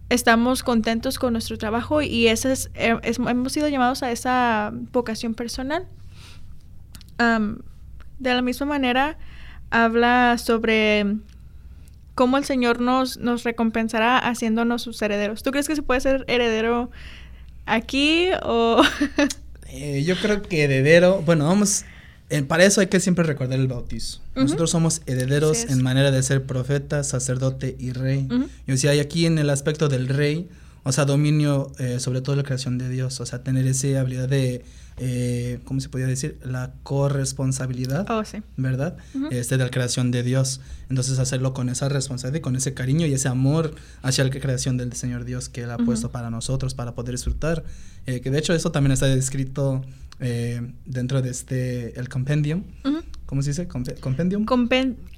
estamos 0.09 0.63
contentos 0.63 1.19
con 1.19 1.33
nuestro 1.33 1.57
trabajo 1.57 2.01
y 2.01 2.27
ese 2.27 2.53
eh, 2.75 2.97
es, 3.03 3.17
hemos 3.17 3.53
sido 3.53 3.67
llamados 3.67 4.03
a 4.03 4.11
esa 4.11 4.71
vocación 4.91 5.33
personal. 5.33 5.87
de 7.17 8.33
la 8.33 8.41
misma 8.41 8.65
manera, 8.65 9.17
habla 9.69 10.37
sobre 10.37 11.17
cómo 12.13 12.37
el 12.37 12.45
Señor 12.45 12.79
nos, 12.81 13.17
nos 13.17 13.43
recompensará 13.43 14.17
haciéndonos 14.17 14.81
sus 14.81 15.01
herederos. 15.01 15.43
¿Tú 15.43 15.51
crees 15.51 15.67
que 15.67 15.75
se 15.75 15.83
puede 15.83 16.01
ser 16.01 16.25
heredero 16.27 16.89
aquí 17.65 18.29
o...? 18.43 18.81
Eh, 19.67 20.03
yo 20.05 20.15
creo 20.15 20.41
que 20.41 20.63
heredero, 20.63 21.21
bueno, 21.23 21.47
vamos, 21.47 21.83
para 22.47 22.65
eso 22.65 22.81
hay 22.81 22.87
que 22.87 22.99
siempre 22.99 23.23
recordar 23.23 23.59
el 23.59 23.67
bautizo. 23.67 24.19
Nosotros 24.35 24.71
somos 24.71 25.01
herederos 25.05 25.65
en 25.69 25.81
manera 25.83 26.11
de 26.11 26.21
ser 26.23 26.43
profeta, 26.43 27.03
sacerdote 27.03 27.75
y 27.79 27.91
rey. 27.91 28.27
Y 28.67 28.71
o 28.85 28.89
hay 28.89 28.99
aquí 28.99 29.25
en 29.25 29.37
el 29.37 29.49
aspecto 29.49 29.87
del 29.89 30.07
rey, 30.07 30.49
o 30.85 30.91
sea, 30.93 31.03
dominio 31.03 31.71
eh, 31.77 31.99
sobre 31.99 32.21
todo 32.21 32.37
la 32.37 32.43
creación 32.43 32.77
de 32.77 32.87
Dios, 32.87 33.19
o 33.19 33.25
sea, 33.25 33.43
tener 33.43 33.67
esa 33.67 33.99
habilidad 33.99 34.29
de 34.29 34.63
eh, 34.97 35.59
¿cómo 35.65 35.81
se 35.81 35.89
podría 35.89 36.07
decir? 36.07 36.39
La 36.43 36.73
corresponsabilidad, 36.83 38.09
oh, 38.09 38.23
sí. 38.23 38.41
¿verdad? 38.55 38.95
este, 39.29 39.57
de 39.57 39.63
la 39.65 39.69
creación 39.69 40.11
de 40.11 40.23
Dios. 40.23 40.61
Entonces 40.89 41.19
hacerlo 41.19 41.53
con 41.53 41.67
esa 41.67 41.89
responsabilidad, 41.89 42.41
con 42.41 42.55
ese 42.55 42.73
cariño 42.73 43.05
y 43.05 43.13
ese 43.13 43.27
amor 43.27 43.75
hacia 44.03 44.23
la 44.23 44.29
creación 44.29 44.77
del 44.77 44.93
Señor 44.93 45.25
Dios 45.25 45.49
que 45.49 45.63
Él 45.63 45.71
ha 45.71 45.77
puesto 45.77 46.11
para 46.11 46.29
nosotros, 46.29 46.73
para 46.75 46.95
poder 46.95 47.15
disfrutar. 47.15 47.63
Eh, 48.05 48.21
que 48.21 48.31
de 48.31 48.39
hecho 48.39 48.53
eso 48.53 48.71
también 48.71 48.93
está 48.93 49.07
descrito 49.07 49.81
eh, 50.19 50.61
dentro 50.85 51.21
de 51.21 51.29
este, 51.29 51.99
el 51.99 52.07
compendium. 52.07 52.63
¿Cómo 53.25 53.41
se 53.41 53.49
dice? 53.49 53.67
¿Compendium? 53.67 54.45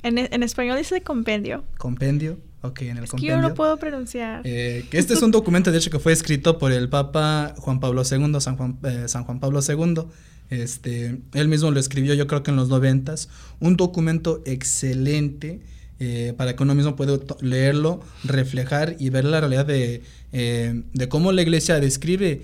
en, 0.03 0.17
en, 0.17 0.43
español 0.43 0.77
dice 0.77 1.01
compendio. 1.01 1.63
Compendio. 1.77 2.37
Ok, 2.61 2.83
en 2.83 2.97
el 2.97 3.03
es 3.03 3.11
Que 3.11 3.25
yo 3.25 3.39
no 3.39 3.53
puedo 3.53 3.77
pronunciar. 3.77 4.41
Eh, 4.43 4.85
este 4.91 5.13
es 5.13 5.21
un 5.21 5.31
documento, 5.31 5.71
de 5.71 5.77
hecho, 5.77 5.89
que 5.89 5.99
fue 5.99 6.11
escrito 6.11 6.57
por 6.57 6.71
el 6.71 6.89
Papa 6.89 7.53
Juan 7.57 7.79
Pablo 7.79 8.03
II, 8.09 8.39
San 8.39 8.57
Juan, 8.57 8.77
eh, 8.83 9.05
San 9.07 9.23
Juan 9.25 9.39
Pablo 9.39 9.59
II. 9.67 10.03
Este, 10.49 11.19
él 11.33 11.47
mismo 11.49 11.71
lo 11.71 11.79
escribió, 11.79 12.13
yo 12.13 12.25
creo 12.27 12.43
que 12.43 12.51
en 12.51 12.57
los 12.57 12.69
noventas. 12.69 13.29
Un 13.59 13.77
documento 13.77 14.41
excelente 14.45 15.61
eh, 15.99 16.33
para 16.35 16.55
que 16.55 16.63
uno 16.63 16.73
mismo 16.73 16.95
pueda 16.95 17.19
leerlo, 17.41 18.01
reflejar 18.23 18.95
y 18.97 19.09
ver 19.11 19.25
la 19.25 19.39
realidad 19.39 19.65
de, 19.65 20.03
de 20.31 21.09
cómo 21.09 21.31
la 21.31 21.41
iglesia 21.41 21.79
describe 21.79 22.41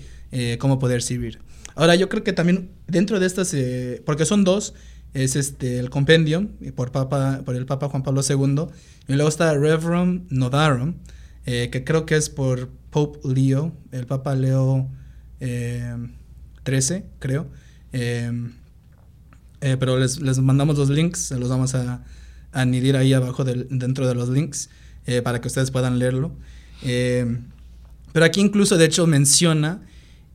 cómo 0.58 0.78
poder 0.78 1.02
servir. 1.02 1.40
Ahora, 1.76 1.96
yo 1.96 2.08
creo 2.08 2.22
que 2.22 2.32
también 2.32 2.70
dentro 2.86 3.20
de 3.20 3.26
estas, 3.26 3.54
porque 4.04 4.24
son 4.24 4.44
dos, 4.44 4.74
es 5.14 5.36
este 5.36 5.78
el 5.78 5.90
compendium 5.90 6.48
por, 6.74 6.90
Papa, 6.92 7.42
por 7.44 7.54
el 7.54 7.64
Papa 7.64 7.88
Juan 7.88 8.02
Pablo 8.02 8.20
II. 8.28 8.66
Y 9.06 9.14
luego 9.14 9.28
está 9.28 9.54
Reverend 9.54 10.30
Nodarum, 10.30 10.94
eh, 11.46 11.70
que 11.70 11.84
creo 11.84 12.04
que 12.04 12.16
es 12.16 12.28
por 12.28 12.68
Pope 12.90 13.20
Leo, 13.28 13.72
el 13.92 14.06
Papa 14.06 14.34
Leo 14.34 14.90
XIII, 15.40 16.96
eh, 16.96 17.04
creo. 17.20 17.46
Eh, 17.92 18.50
pero 19.60 19.98
les, 19.98 20.38
mandamos 20.40 20.76
los 20.76 20.90
links, 20.90 21.20
se 21.20 21.38
los 21.38 21.48
vamos 21.48 21.74
a, 21.74 22.04
añadir 22.52 22.96
ahí 22.96 23.12
abajo 23.12 23.42
dentro 23.44 24.06
de 24.06 24.14
los 24.14 24.28
links 24.28 24.70
para 25.24 25.40
que 25.40 25.48
ustedes 25.48 25.72
puedan 25.72 25.98
leerlo. 25.98 26.36
pero 26.80 28.24
aquí 28.24 28.40
incluso 28.40 28.76
de 28.76 28.84
hecho 28.84 29.06
menciona 29.06 29.82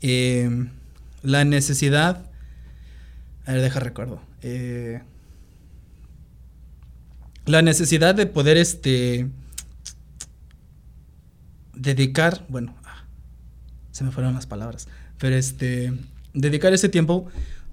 la 0.02 1.46
necesidad... 1.46 2.26
A 3.46 3.54
ver, 3.54 3.62
deja 3.62 3.80
recuerdo. 3.80 4.29
Eh, 4.41 5.02
la 7.45 7.62
necesidad 7.62 8.15
de 8.15 8.25
poder 8.25 8.58
este 8.58 9.28
dedicar, 11.73 12.45
bueno, 12.49 12.75
ah, 12.86 13.06
se 13.91 14.04
me 14.04 14.12
fueron 14.12 14.34
las 14.34 14.45
palabras, 14.45 14.88
pero 15.17 15.36
este 15.36 15.93
dedicar 16.34 16.73
ese 16.73 16.89
tiempo 16.89 17.28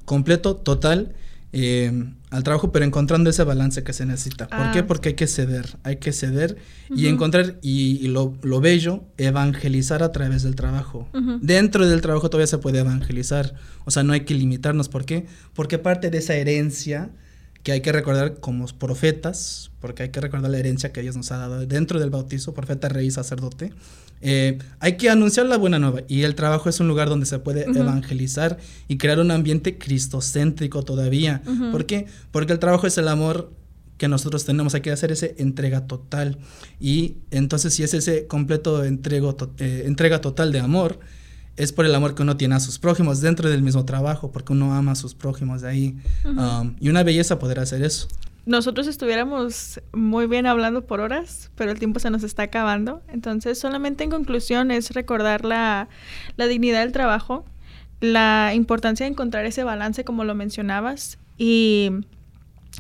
completo, 0.05 0.57
total, 0.57 1.15
eh, 1.59 1.91
al 2.29 2.43
trabajo, 2.43 2.71
pero 2.71 2.85
encontrando 2.85 3.31
ese 3.31 3.43
balance 3.43 3.83
que 3.83 3.95
se 3.95 4.05
necesita. 4.05 4.47
¿Por 4.47 4.73
qué? 4.73 4.81
Ah. 4.81 4.87
Porque 4.87 5.09
hay 5.11 5.15
que 5.15 5.27
ceder, 5.27 5.79
hay 5.85 5.97
que 5.97 6.13
ceder 6.13 6.59
y 6.91 7.07
encontrar, 7.07 7.57
y, 7.63 8.07
lo, 8.09 8.35
bello, 8.61 9.05
evangelizar 9.17 10.03
a 10.03 10.13
través 10.13 10.43
del 10.43 10.55
trabajo. 10.55 11.09
Dentro 11.41 11.89
del 11.89 12.03
trabajo 12.03 12.29
todavía 12.29 12.47
se 12.47 12.59
puede 12.59 12.81
evangelizar, 12.81 13.55
o 13.87 13.91
sea, 13.91 14.03
no 14.03 14.13
hay 14.13 14.27
que 14.27 14.35
limitarnos. 14.35 14.91
¿Por 14.91 15.07
qué? 15.07 15.25
Porque 15.55 15.79
parte 15.79 16.11
de 16.11 16.19
esa 16.19 16.35
herencia 16.35 17.09
que 17.63 17.73
hay 17.73 17.81
que 17.81 17.91
recordar 17.91 18.39
como 18.39 18.67
profetas, 18.67 19.71
porque 19.81 20.03
hay 20.03 20.09
que 20.11 20.21
recordar 20.21 20.51
la 20.51 20.59
herencia 20.59 20.93
que 20.93 21.01
Dios 21.01 21.17
nos 21.17 21.33
ha 21.33 21.39
dado 21.39 21.65
dentro 21.67 21.99
del 21.99 22.11
bautizo, 22.11 22.53
profeta, 22.53 22.91
rey, 22.91 23.11
sacerdote. 23.11 23.73
Eh, 24.21 24.59
hay 24.81 24.97
que 24.97 25.11
anunciar 25.11 25.47
la 25.47 25.57
buena 25.57 25.79
nueva 25.79 26.01
y 26.09 26.23
el 26.23 26.35
trabajo 26.35 26.69
es 26.69 26.81
un 26.81 26.89
lugar 26.89 27.09
donde 27.09 27.27
se 27.27 27.39
puede 27.39 27.65
evangelizar 27.65 28.59
y 28.89 28.97
crear 28.97 29.19
un 29.19 29.31
ambiente 29.31 29.79
cristocéntrico 29.79 30.83
todavía. 30.83 31.43
¿Por 31.71 31.87
qué? 31.87 32.07
Porque 32.31 32.53
el 32.53 32.59
trabajo 32.59 32.87
es 32.87 32.97
el 32.99 33.09
amor 33.09 33.51
que 33.99 34.09
nosotros 34.09 34.45
tenemos, 34.45 34.75
hay 34.75 34.83
que 34.83 34.91
hacer 34.91 35.13
ese 35.13 35.35
entrega 35.39 35.87
total. 35.87 36.39
Y 36.81 37.17
entonces 37.31 37.75
si 37.75 37.83
es 37.83 37.95
ese 37.95 38.27
completo 38.27 38.85
entrego, 38.85 39.37
eh, 39.59 39.85
entrega 39.87 40.21
total 40.21 40.53
de 40.53 40.61
amor, 40.61 40.99
es 41.57 41.73
por 41.73 41.87
el 41.87 41.95
amor 41.95 42.15
que 42.15 42.23
uno 42.23 42.37
tiene 42.37 42.55
a 42.55 42.61
sus 42.61 42.79
prójimos 42.79 43.21
dentro 43.21 43.49
del 43.49 43.63
mismo 43.63 43.85
trabajo, 43.85 44.31
porque 44.31 44.53
uno 44.53 44.75
ama 44.75 44.93
a 44.93 44.95
sus 44.95 45.15
prójimos 45.15 45.63
de 45.63 45.69
ahí. 45.69 45.97
Um, 46.25 46.77
y 46.81 46.91
una 46.91 47.03
belleza 47.03 47.39
poder 47.39 47.59
hacer 47.61 47.83
eso. 47.83 48.09
Nosotros 48.47 48.87
estuviéramos 48.87 49.81
muy 49.93 50.29
bien 50.29 50.47
hablando 50.47 50.87
por 50.87 51.01
horas, 51.01 51.51
pero 51.57 51.73
el 51.73 51.81
tiempo 51.81 51.99
se 51.99 52.11
nos 52.11 52.23
está 52.23 52.45
acabando. 52.45 53.03
Entonces, 53.09 53.59
solamente 53.59 54.05
en 54.05 54.11
conclusión 54.11 54.71
es 54.71 54.93
recordar 54.93 55.45
la, 55.45 55.89
dignidad 56.37 56.81
del 56.81 56.93
trabajo, 56.93 57.45
la 58.01 58.53
importancia 58.55 59.05
de 59.05 59.11
encontrar 59.11 59.47
ese 59.47 59.65
balance, 59.65 60.05
como 60.05 60.23
lo 60.23 60.37
mencionabas, 60.37 61.19
y 61.37 61.91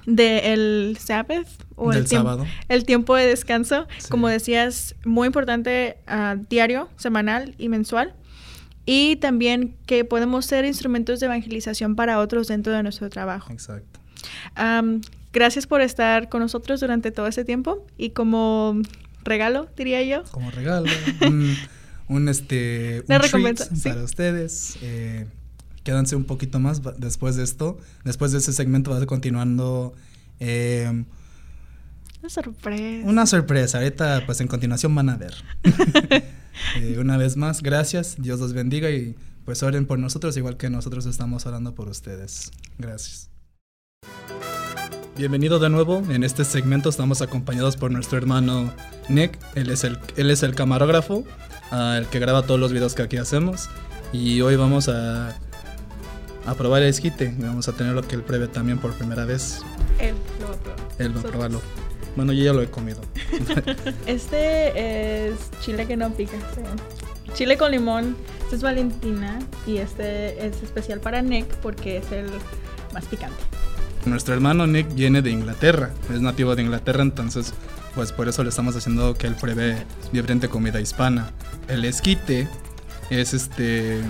de 0.07 0.53
el 0.53 0.99
Sabbath 1.01 1.49
o 1.75 1.93
el, 1.93 2.07
tiempo, 2.07 2.47
el 2.69 2.85
tiempo 2.85 3.17
de 3.17 3.27
descanso, 3.27 3.89
como 4.09 4.29
decías, 4.29 4.95
muy 5.05 5.27
importante 5.27 5.97
uh, 6.07 6.41
diario, 6.49 6.89
semanal 6.97 7.57
y 7.59 7.69
mensual 7.69 8.15
y 8.87 9.17
también 9.17 9.75
que 9.85 10.05
podemos 10.05 10.47
ser 10.47 10.65
instrumentos 10.65 11.19
de 11.19 11.27
evangelización 11.27 11.97
para 11.97 12.21
otros 12.21 12.47
dentro 12.47 12.73
de 12.73 12.85
nuestro 12.85 13.11
trabajo. 13.11 13.53
Exacto. 13.53 13.99
Gracias 15.37 15.66
por 15.66 15.83
estar 15.83 16.31
con 16.31 16.40
nosotros 16.40 16.81
durante 16.81 17.11
todo 17.11 17.27
ese 17.27 17.44
tiempo 17.44 17.87
y 17.99 18.11
como 18.11 18.81
regalo, 19.22 19.68
diría 19.77 20.03
yo. 20.03 20.25
Como 20.31 20.51
regalo, 20.51 20.87
un, 22.09 22.29
este, 22.31 23.05
un 23.07 23.20
recompensa, 23.20 23.68
para 23.85 24.03
ustedes. 24.03 24.79
Eh, 24.81 25.27
quédanse 25.85 26.16
un 26.16 26.25
poquito 26.25 26.59
más 26.59 26.81
después 26.96 27.37
de 27.37 27.44
esto. 27.44 27.77
Después 28.03 28.33
de 28.33 28.38
ese 28.38 28.55
segmento 28.55 28.92
va 28.92 29.05
continuando... 29.05 29.94
Eh, 30.40 31.05
una 32.20 32.31
sorpresa. 32.31 33.07
Una 33.07 33.27
sorpresa. 33.27 33.79
Ahorita, 33.79 34.22
pues 34.25 34.40
en 34.40 34.49
continuación 34.49 34.94
van 34.94 35.11
a 35.11 35.16
ver. 35.16 35.35
Eh, 36.77 36.96
una 36.99 37.18
vez 37.18 37.37
más, 37.37 37.62
gracias, 37.62 38.16
Dios 38.18 38.40
los 38.40 38.55
bendiga 38.55 38.90
y 38.90 39.14
pues 39.44 39.62
oren 39.62 39.85
por 39.85 39.99
nosotros 39.99 40.38
igual 40.38 40.57
que 40.57 40.70
nosotros 40.70 41.05
estamos 41.05 41.44
orando 41.44 41.75
por 41.75 41.90
ustedes. 41.90 42.51
Gracias. 42.79 43.29
Bienvenido 45.17 45.59
de 45.59 45.71
nuevo. 45.71 46.03
En 46.11 46.25
este 46.25 46.45
segmento 46.45 46.91
estamos 46.91 47.23
acompañados 47.23 47.79
por 47.79 47.91
nuestro 47.91 48.19
hermano 48.19 48.71
Nick. 49.09 49.39
Él 49.55 49.71
es 49.71 49.83
el, 49.83 49.99
él 50.19 50.31
es 50.31 50.43
el 50.43 50.55
camarógrafo, 50.55 51.25
ah, 51.71 51.97
el 51.97 52.07
que 52.07 52.19
graba 52.19 52.43
todos 52.43 52.61
los 52.61 52.71
videos 52.71 52.95
que 52.95 53.01
aquí 53.01 53.17
hacemos. 53.17 53.71
Y 54.13 54.43
hoy 54.43 54.57
vamos 54.57 54.91
a, 54.91 55.35
a 56.45 56.55
probar 56.55 56.83
el 56.83 56.91
esquite. 56.91 57.35
Vamos 57.39 57.67
a 57.67 57.73
tener 57.73 57.95
lo 57.95 58.03
que 58.03 58.15
él 58.15 58.23
pruebe 58.23 58.47
también 58.47 58.77
por 58.77 58.93
primera 58.93 59.25
vez. 59.25 59.63
Él 59.99 60.15
lo 60.39 60.49
va 60.49 60.53
a 60.53 60.59
probar. 60.59 60.81
Él 60.99 61.17
va 61.17 61.21
a 61.21 61.25
probarlo. 61.25 61.63
Bueno, 62.15 62.35
yo 62.35 62.45
ya 62.45 62.53
lo 62.53 62.61
he 62.61 62.69
comido. 62.69 63.01
este 64.07 65.29
es 65.29 65.51
chile 65.63 65.87
que 65.87 65.97
no 65.97 66.11
pica. 66.11 66.37
Chile 67.33 67.57
con 67.57 67.71
limón. 67.71 68.17
Este 68.43 68.57
es 68.57 68.63
Valentina 68.63 69.39
y 69.67 69.79
este 69.79 70.47
es 70.47 70.63
especial 70.63 71.01
para 71.01 71.23
Nick 71.23 71.47
porque 71.57 71.97
es 71.97 72.13
el 72.13 72.27
más 72.93 73.07
picante. 73.07 73.56
Nuestro 74.07 74.35
hermano 74.35 74.66
Nick 74.66 74.95
viene 74.95 75.21
de 75.21 75.31
Inglaterra, 75.31 75.90
es 76.12 76.21
nativo 76.21 76.55
de 76.55 76.62
Inglaterra, 76.62 77.03
entonces 77.03 77.53
pues 77.95 78.12
por 78.12 78.29
eso 78.29 78.42
le 78.45 78.51
estamos 78.51 78.77
haciendo 78.77 79.14
que 79.14 79.27
él 79.27 79.35
pruebe 79.35 79.77
diferente 80.12 80.49
comida 80.49 80.81
hispana. 80.81 81.31
El 81.66 81.85
esquite 81.85 82.49
es 83.11 83.35
este 83.35 84.01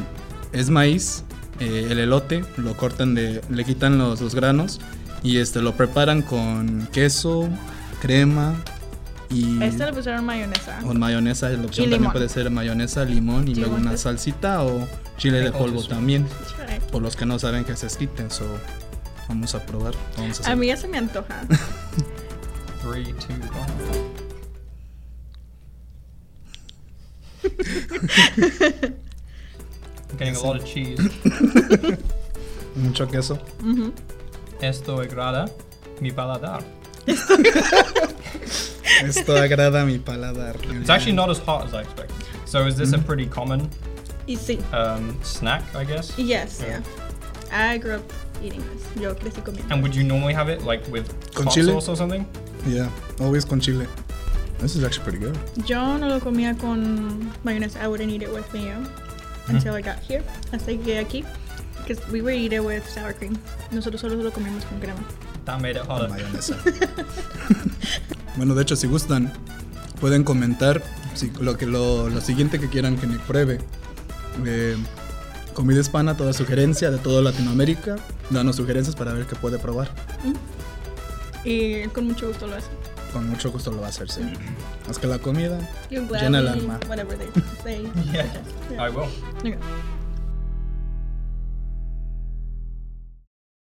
es 0.52 0.70
maíz, 0.70 1.24
eh, 1.61 1.88
el 1.90 1.98
elote 1.98 2.44
lo 2.59 2.76
cortan 2.76 3.14
de, 3.14 3.40
le 3.48 3.64
quitan 3.64 3.96
los, 3.96 4.20
los 4.20 4.35
granos 4.35 4.80
y 5.22 5.38
este 5.38 5.62
lo 5.62 5.74
preparan 5.74 6.20
con 6.20 6.87
queso, 6.92 7.48
crema, 8.02 8.54
y 9.30 9.62
este 9.62 9.87
le 9.87 9.92
pusieron 9.92 10.24
mayonesa. 10.24 10.78
Con 10.82 10.98
mayonesa, 10.98 11.48
la 11.48 11.64
opción 11.64 11.90
también 11.90 12.12
puede 12.12 12.28
ser 12.28 12.50
mayonesa, 12.50 13.04
limón 13.04 13.48
y 13.48 13.54
luego 13.54 13.76
una 13.76 13.96
salsita 13.96 14.62
o 14.62 14.87
chile 15.16 15.40
de 15.40 15.52
polvo 15.52 15.82
también. 15.82 16.26
Por 16.92 17.02
los 17.02 17.16
que 17.16 17.26
no 17.26 17.38
saben 17.38 17.64
que 17.64 17.76
se 17.76 17.87
esquiten, 17.87 18.30
so 18.30 18.44
vamos 19.28 19.54
a 19.54 19.64
probar. 19.64 19.94
a, 20.44 20.56
mí 20.56 20.66
ya 20.68 20.76
se 20.76 20.88
me 20.88 20.98
antoja. 20.98 21.46
3, 22.82 23.04
2, 23.04 23.14
1. 23.50 24.16
Getting 30.18 30.36
a 30.36 30.40
lot 30.40 30.56
of 30.56 30.64
cheese. 30.64 31.00
Mucho 32.76 33.06
queso. 33.06 33.38
Esto 34.60 35.00
agrada 35.00 35.50
mi 36.00 36.10
paladar. 36.10 36.62
Esto 39.02 39.36
agrada 39.36 39.84
mi 39.86 39.98
paladar. 39.98 40.56
It's 40.80 40.90
actually 40.90 41.12
not 41.12 41.30
as 41.30 41.38
hot 41.38 41.66
as 41.66 41.74
I 41.74 41.82
expected. 41.82 42.16
So 42.46 42.66
is 42.66 42.76
this 42.76 42.90
mm-hmm. 42.92 43.02
a 43.02 43.04
pretty 43.04 43.26
common 43.26 43.68
um, 44.72 45.18
snack, 45.22 45.62
I 45.74 45.84
guess? 45.84 46.16
Yes, 46.18 46.60
yeah. 46.62 46.80
yeah. 46.80 47.72
I 47.72 47.78
grew 47.78 47.94
up 47.96 48.12
eating 48.42 48.62
this. 48.70 49.03
Yo 49.03 49.14
crecí 49.14 49.40
comiendo. 49.42 49.72
And 49.72 49.83
would 49.83 49.94
you 49.94 50.03
normally 50.03 50.35
have 50.35 50.49
it 50.49 50.62
like 50.62 50.87
with 50.88 51.07
con 51.35 51.49
chile? 51.49 51.72
sauce 51.72 51.88
or 51.88 51.96
something? 51.96 52.27
Yeah, 52.66 52.88
always 53.20 53.44
con 53.44 53.61
chile. 53.61 53.87
This 54.59 54.75
is 54.75 54.85
actually 54.85 55.05
pretty 55.05 55.18
good. 55.18 55.37
Yo 55.66 55.99
no 55.99 56.09
lo 56.09 56.20
comía 56.20 56.59
con 56.59 57.31
mayonesa. 57.44 57.81
I 57.83 57.88
wouldn't 57.88 58.11
eat 58.11 58.22
it 58.22 58.33
with 58.33 58.53
mayo 58.55 58.79
mm-hmm. 58.79 59.57
until 59.57 59.75
I 59.75 59.83
got 59.83 59.99
here. 60.01 60.22
Hasta 60.53 60.72
que 60.72 60.79
llegué 60.79 60.99
aquí. 60.99 61.25
Because 61.79 62.05
we 62.11 62.20
were 62.20 62.33
eating 62.33 62.59
it 62.59 62.64
with 62.64 62.88
sour 62.88 63.12
cream. 63.12 63.38
Nosotros 63.70 64.01
solo 64.01 64.16
lo 64.16 64.31
comíamos 64.31 64.64
con 64.64 64.81
crema. 64.81 65.05
That 65.44 65.61
made 65.61 65.77
it 65.77 65.87
hotter. 65.87 66.09
Mayonesa. 66.09 66.57
Bueno, 68.37 68.55
de 68.55 68.62
hecho, 68.62 68.77
si 68.77 68.87
gustan, 68.87 69.33
pueden 69.99 70.22
comentar 70.22 70.83
si, 71.14 71.31
lo, 71.40 71.57
que, 71.57 71.64
lo, 71.64 72.11
lo 72.11 72.20
siguiente 72.20 72.61
que 72.61 72.68
quieran 72.68 72.99
que 72.99 73.07
me 73.07 73.18
pruebe. 73.18 73.59
Eh, 74.44 74.77
comida 75.57 75.81
hispana, 75.81 76.14
toda 76.14 76.35
sugerencia 76.35 76.90
de 76.90 76.99
toda 76.99 77.23
Latinoamérica. 77.23 77.97
Danos 78.29 78.57
sugerencias 78.57 78.95
para 78.95 79.14
ver 79.14 79.25
qué 79.27 79.37
puede 79.37 79.59
probar. 79.59 79.88
Y 81.45 81.87
con 81.88 82.07
mucho 82.07 82.29
gusto 82.29 82.47
lo 82.47 82.57
hace. 82.57 82.69
Con 83.11 83.31
mucho 83.31 83.51
gusto 83.51 83.71
lo 83.71 83.81
va 83.81 83.87
a 83.87 83.88
hacer, 83.88 84.11
sí. 84.11 84.21
Más 84.87 84.99
que 84.99 85.07
la 85.07 85.19
comida 85.19 85.59
llena 85.88 86.40
el 86.40 86.49
alma. 86.49 86.79
Whatever 86.87 87.16
they 87.16 87.29
say. 87.64 87.90
yeah, 88.12 88.87
I 88.87 88.90
will. 88.90 89.09